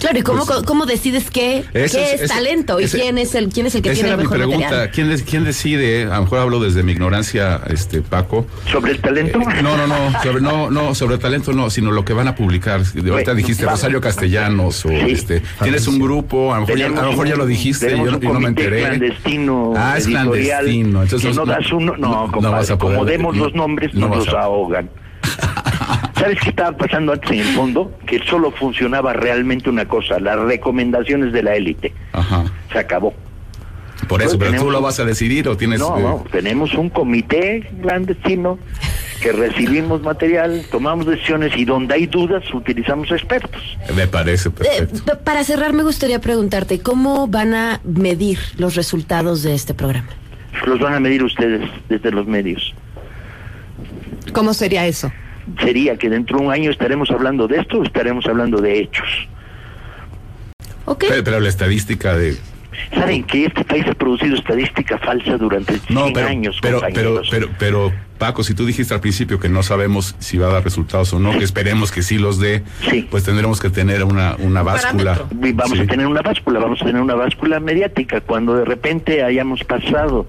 [0.00, 3.18] Claro, ¿y cómo, Pues- cómo decides qué, qué es- es, ese- talento y ese- quién
[3.18, 4.64] es el quién es el que Esa tiene era el mi mejor pregunta.
[4.64, 4.90] material?
[4.92, 6.04] ¿Quién, des- ¿Quién decide?
[6.04, 8.46] A lo mejor hablo desde mi ignorancia, este Paco.
[8.70, 9.38] ¿Sobre el talento?
[9.40, 12.28] Eh, no, no, no, sobre, no, no, sobre el talento no, sino lo que van
[12.28, 12.80] a publicar.
[12.82, 13.80] De ahorita Bueno, dijiste vamos.
[13.80, 14.94] Rosario Castellanos o Sí.
[15.08, 15.42] este.
[15.62, 18.02] Tienes un grupo, a lo mejor, ya, a lo mejor ya lo dijiste y yo,
[18.16, 18.80] un y no me enteré.
[18.80, 21.02] clandestino Ah, es clandestino.
[21.02, 23.44] Entonces que no, no- das uno, no, no compadre, vas a poder- como demos no-
[23.44, 24.88] los nombres, no nos los ahogan.
[26.14, 27.92] ¿Sabes qué estaba pasando antes en el fondo?
[28.06, 31.92] Que solo funcionaba realmente una cosa, las recomendaciones de la élite.
[32.12, 32.44] Ajá.
[32.72, 33.14] Se acabó.
[34.08, 35.78] Por eso, pero tú lo vas a decidir o tienes.
[35.78, 38.58] No, eh, no, tenemos un comité clandestino
[39.20, 43.62] que recibimos material, tomamos decisiones y donde hay dudas utilizamos expertos.
[43.94, 45.18] Me parece Eh, perfecto.
[45.22, 50.08] para cerrar, me gustaría preguntarte, ¿cómo van a medir los resultados de este programa?
[50.66, 52.74] Los van a medir ustedes desde los medios.
[54.32, 55.12] ¿Cómo sería eso?
[55.60, 59.08] Sería que dentro de un año estaremos hablando de esto o estaremos hablando de hechos.
[60.98, 62.36] Pero, pero la estadística de.
[62.94, 67.10] ¿Saben que este país ha producido estadística falsa durante 100 No, pero, años, pero, pero,
[67.14, 67.28] compañeros?
[67.30, 70.64] pero, pero, Paco, si tú dijiste al principio que no sabemos si va a dar
[70.64, 72.62] resultados o no, que esperemos que sí los dé,
[73.10, 75.20] pues tendremos que tener una, una báscula.
[75.42, 75.84] Y vamos Sí.
[75.84, 78.20] a tener una báscula, vamos a tener una báscula mediática.
[78.20, 80.26] Cuando de repente hayamos pasado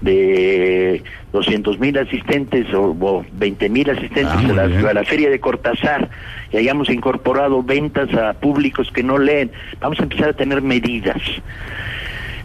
[0.00, 6.08] de 200 mil asistentes o, 20 mil asistentes Ah, la, a la feria de Cortázar
[6.52, 11.20] y hayamos incorporado ventas a públicos que no leen, vamos a empezar a tener medidas.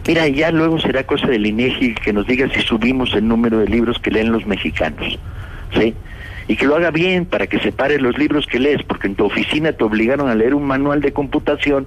[0.06, 3.68] Mira, ya luego será cosa del INEGI que nos diga si subimos el número de
[3.68, 5.18] libros que leen los mexicanos,
[5.78, 5.94] ¿sí?
[6.46, 9.24] Y que lo haga bien para que separe los libros que lees, porque en tu
[9.24, 11.86] oficina te obligaron a leer un manual de computación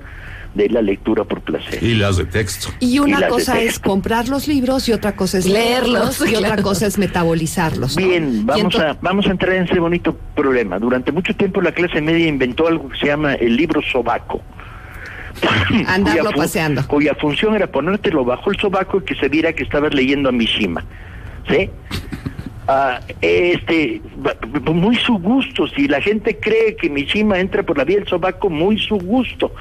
[0.53, 1.81] de la lectura por placer.
[1.83, 2.69] Y las de texto.
[2.79, 6.87] Y una cosa es comprar los libros y otra cosa es Leerlos, y otra cosa
[6.87, 7.97] es metabolizarlos.
[7.97, 8.07] ¿no?
[8.07, 10.79] Bien, vamos a, vamos a entrar en ese bonito problema.
[10.79, 14.41] Durante mucho tiempo la clase media inventó algo que se llama el libro sobaco.
[15.87, 16.87] Andarlo Cuya paseando.
[16.87, 20.31] Cuya función era ponértelo bajo el sobaco y que se viera que estabas leyendo a
[20.31, 20.83] Mishima.
[21.49, 21.69] ¿Sí?
[22.69, 24.01] Ah, este,
[24.65, 25.67] muy su gusto.
[25.69, 29.53] Si la gente cree que Mishima entra por la vía del sobaco, muy su gusto.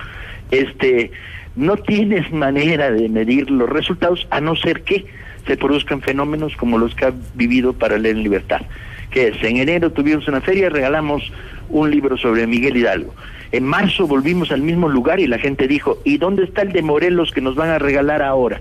[0.50, 1.10] Este,
[1.56, 5.06] no tienes manera de medir los resultados a no ser que
[5.46, 8.62] se produzcan fenómenos como los que ha vivido para leer en libertad.
[9.10, 11.32] Que es, en enero tuvimos una feria, regalamos
[11.68, 13.14] un libro sobre Miguel Hidalgo.
[13.52, 16.82] En marzo volvimos al mismo lugar y la gente dijo, ¿y dónde está el de
[16.82, 18.60] Morelos que nos van a regalar ahora?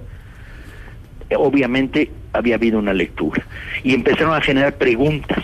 [1.36, 3.43] Obviamente había habido una lectura
[3.83, 5.43] y empezaron a generar preguntas.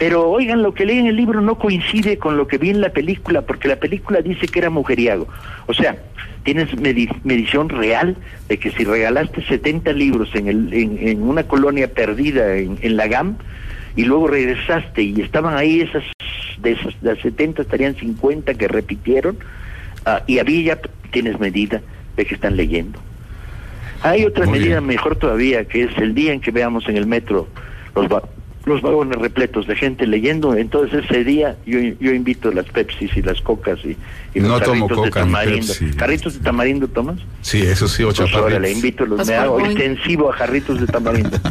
[0.00, 2.80] Pero oigan, lo que leen en el libro no coincide con lo que vi en
[2.80, 5.28] la película, porque la película dice que era mujeriago.
[5.66, 5.94] O sea,
[6.42, 8.16] tienes medi- medición real
[8.48, 12.96] de que si regalaste 70 libros en, el, en, en una colonia perdida en, en
[12.96, 13.36] la GAM
[13.94, 16.02] y luego regresaste y estaban ahí esas,
[16.62, 19.36] de esas de las 70 estarían 50 que repitieron,
[20.06, 20.80] ah, y había ya
[21.12, 21.82] tienes medida
[22.16, 22.98] de que están leyendo.
[24.02, 24.86] Hay otra Muy medida bien.
[24.86, 27.48] mejor todavía, que es el día en que veamos en el metro
[27.94, 28.06] los,
[28.64, 33.22] los vagones repletos de gente leyendo, entonces ese día yo, yo invito las Pepsis y
[33.22, 33.96] las Cocas y,
[34.34, 35.66] y los No tomo carritos de coca ni tamarindo.
[35.66, 35.90] Pepsi.
[35.96, 37.18] ¿Carritos de tamarindo tomas?
[37.42, 40.86] Sí, eso sí, ocho Pues ahora le invito, los, me hago extensivo a jarritos de
[40.86, 41.38] tamarindo.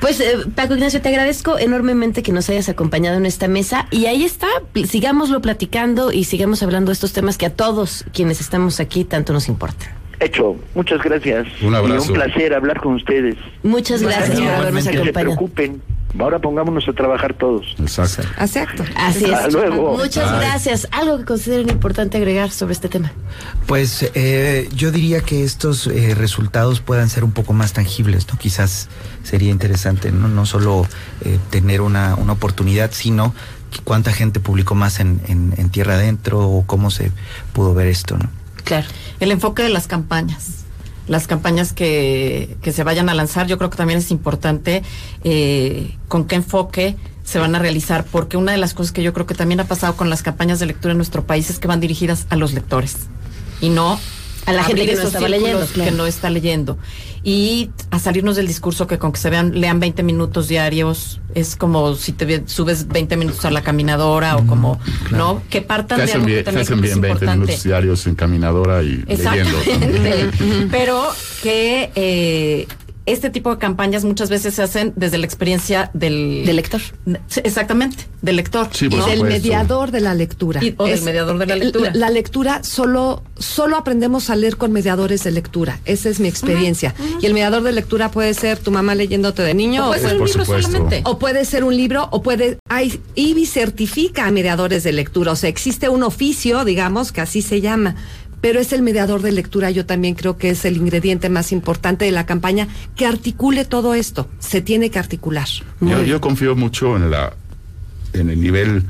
[0.00, 4.06] Pues eh, Paco Ignacio, te agradezco enormemente que nos hayas acompañado en esta mesa y
[4.06, 4.46] ahí está,
[4.86, 9.32] sigámoslo platicando y sigamos hablando de estos temas que a todos quienes estamos aquí tanto
[9.32, 9.88] nos importan.
[10.20, 11.46] Hecho, muchas gracias.
[11.62, 12.06] Un abrazo.
[12.06, 13.36] Y un placer hablar con ustedes.
[13.64, 15.34] Muchas gracias por habernos Que se acompañado.
[15.34, 15.82] preocupen.
[16.18, 17.76] Ahora pongámonos a trabajar todos.
[17.78, 18.22] Exacto.
[18.40, 18.84] Exacto.
[18.96, 19.32] Así es.
[19.32, 19.96] Hasta luego.
[19.96, 20.40] Muchas Bye.
[20.40, 20.88] gracias.
[20.90, 23.12] Algo que consideren importante agregar sobre este tema.
[23.66, 28.38] Pues eh, yo diría que estos eh, resultados puedan ser un poco más tangibles, ¿no?
[28.38, 28.88] Quizás
[29.22, 30.28] sería interesante, ¿no?
[30.28, 30.86] No solo
[31.24, 33.34] eh, tener una, una oportunidad, sino
[33.70, 37.12] que cuánta gente publicó más en, en, en tierra adentro o cómo se
[37.52, 38.30] pudo ver esto, ¿no?
[38.64, 38.86] Claro.
[39.20, 40.57] El enfoque de las campañas.
[41.08, 44.82] Las campañas que, que se vayan a lanzar, yo creo que también es importante
[45.24, 49.12] eh, con qué enfoque se van a realizar, porque una de las cosas que yo
[49.12, 51.68] creo que también ha pasado con las campañas de lectura en nuestro país es que
[51.68, 52.96] van dirigidas a los lectores
[53.60, 53.98] y no
[54.48, 55.90] A la gente que no estaba leyendo, claro.
[55.90, 56.78] que no está leyendo
[57.22, 61.56] y a salirnos del discurso que con que se vean lean 20 minutos diarios es
[61.56, 64.80] como si te subes 20 minutos a la caminadora o como
[65.10, 67.40] no que partan de algo que bien, te también hacen que bien es 20 importante.
[67.40, 69.58] minutos diarios en caminadora y leyendo.
[69.58, 70.30] Exactamente.
[70.70, 71.08] Pero
[71.42, 72.66] que eh,
[73.12, 76.80] este tipo de campañas muchas veces se hacen desde la experiencia del, Del lector.
[77.44, 78.68] Exactamente, del lector.
[78.72, 78.96] Sí, ¿no?
[79.06, 79.24] del supuesto.
[79.24, 80.62] mediador de la lectura.
[80.62, 81.90] Y- o del mediador de la lectura.
[81.94, 85.80] La, la lectura solo, solo aprendemos a leer con mediadores de lectura.
[85.84, 86.94] Esa es mi experiencia.
[87.20, 89.84] Y el mediador de lectura puede ser tu mamá leyéndote de niño.
[89.84, 90.70] O puede ser un libro supuesto.
[90.72, 91.02] solamente.
[91.04, 92.58] O puede ser un libro, o puede.
[92.68, 95.32] Hay, IBI certifica a mediadores de lectura.
[95.32, 97.96] O sea, existe un oficio, digamos, que así se llama.
[98.40, 102.04] Pero es el mediador de lectura, yo también creo que es el ingrediente más importante
[102.04, 104.28] de la campaña que articule todo esto.
[104.38, 105.48] Se tiene que articular.
[105.80, 107.34] Yo, yo confío mucho en la
[108.12, 108.84] en el nivel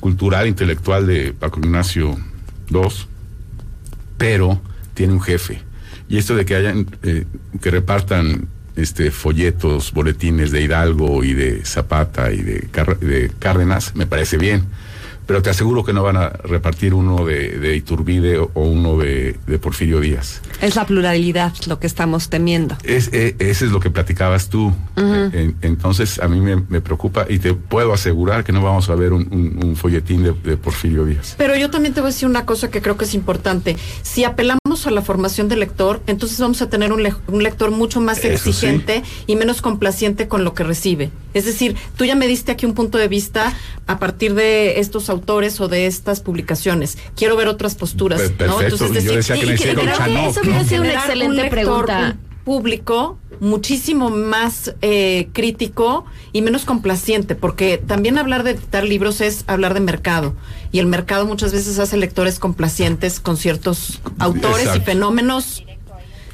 [0.00, 2.16] cultural, intelectual de Paco Ignacio
[2.70, 2.80] II,
[4.18, 4.60] pero
[4.94, 5.60] tiene un jefe.
[6.08, 7.24] Y esto de que hayan, eh,
[7.60, 13.94] que repartan este folletos, boletines de Hidalgo y de Zapata y de, Car- de Cárdenas,
[13.94, 14.64] me parece bien.
[15.26, 19.36] Pero te aseguro que no van a repartir uno de, de Iturbide o, uno de,
[19.46, 20.42] de Porfirio Díaz.
[20.60, 22.76] Es la pluralidad lo que estamos temiendo.
[22.84, 24.72] Es, eh, ese es lo que platicabas tú.
[24.96, 28.88] Eh, en- entonces, a mí me, me preocupa y te puedo asegurar que no vamos
[28.90, 31.34] a ver un, un- un folletín de, de Porfirio Díaz.
[31.38, 33.76] Pero yo también te voy a decir una cosa que creo que es importante.
[34.02, 37.70] Si apelamos a la formación del lector, entonces vamos a tener un, le- un lector
[37.70, 38.50] mucho más Eso sí.
[38.50, 41.10] exigente y menos complaciente con lo que recibe.
[41.34, 43.52] Es decir, tú ya me diste aquí un punto de vista
[43.86, 46.98] a partir de estos autores o de estas publicaciones.
[47.16, 48.20] Quiero ver otras posturas.
[48.22, 48.56] Pe- ¿no?
[48.58, 48.84] perfecto.
[48.84, 50.50] Entonces, Yo decía que y- que Chanok, eso ¿no?
[50.50, 56.64] viene a ser una un excelente lector pregunta público muchísimo más eh, crítico y menos
[56.64, 60.34] complaciente, porque también hablar de editar libros es hablar de mercado
[60.70, 65.64] y el mercado muchas veces hace lectores complacientes con ciertos autores y fenómenos.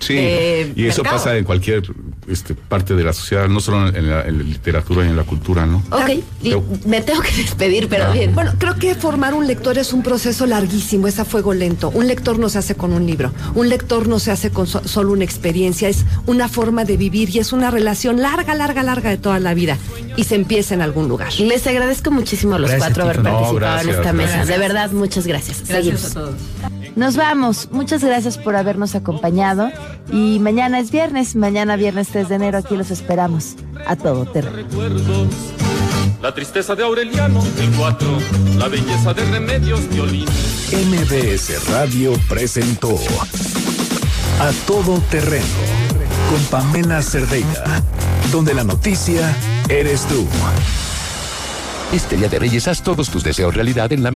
[0.00, 1.16] Sí, eh, y eso mercado.
[1.24, 1.82] pasa en cualquier
[2.28, 5.24] este, parte de la sociedad, no solo en la, en la literatura y en la
[5.24, 5.82] cultura, ¿no?
[5.90, 6.10] Ok,
[6.42, 6.54] y
[6.86, 8.12] me tengo que despedir, pero Ah.
[8.12, 8.34] bien.
[8.34, 11.90] Bueno, creo que formar un lector es un proceso larguísimo, es a fuego lento.
[11.90, 14.86] Un lector no se hace con un libro, un lector no se hace con so-
[14.86, 19.10] solo una experiencia, es una forma de vivir y es una relación larga, larga, larga
[19.10, 19.78] de toda la vida.
[20.16, 21.32] Y se empieza en algún lugar.
[21.40, 23.16] Les agradezco muchísimo a los Gracias, cuatro haber.
[23.18, 24.44] No, participado gracias, en esta mesa.
[24.44, 25.58] De verdad, muchas gracias.
[25.66, 26.04] Gracias Seguimos.
[26.10, 26.87] a todos.
[26.98, 27.68] Nos vamos.
[27.70, 29.70] Muchas gracias por habernos acompañado.
[30.10, 31.36] Y mañana es viernes.
[31.36, 33.54] Mañana, viernes 3 de enero, aquí los esperamos.
[33.86, 34.56] A todo terreno.
[34.56, 35.28] recuerdos.
[36.20, 38.08] La tristeza de Aureliano, el 4,
[38.58, 40.26] la belleza de Remedios, violín.
[40.72, 42.96] MBS Radio presentó
[44.40, 45.46] A Todo Terreno
[46.28, 47.80] con Pamela Cerdeira,
[48.32, 49.36] donde la noticia
[49.68, 50.26] eres tú.
[51.92, 54.17] Este día de Reyes haz todos tus deseos realidad en la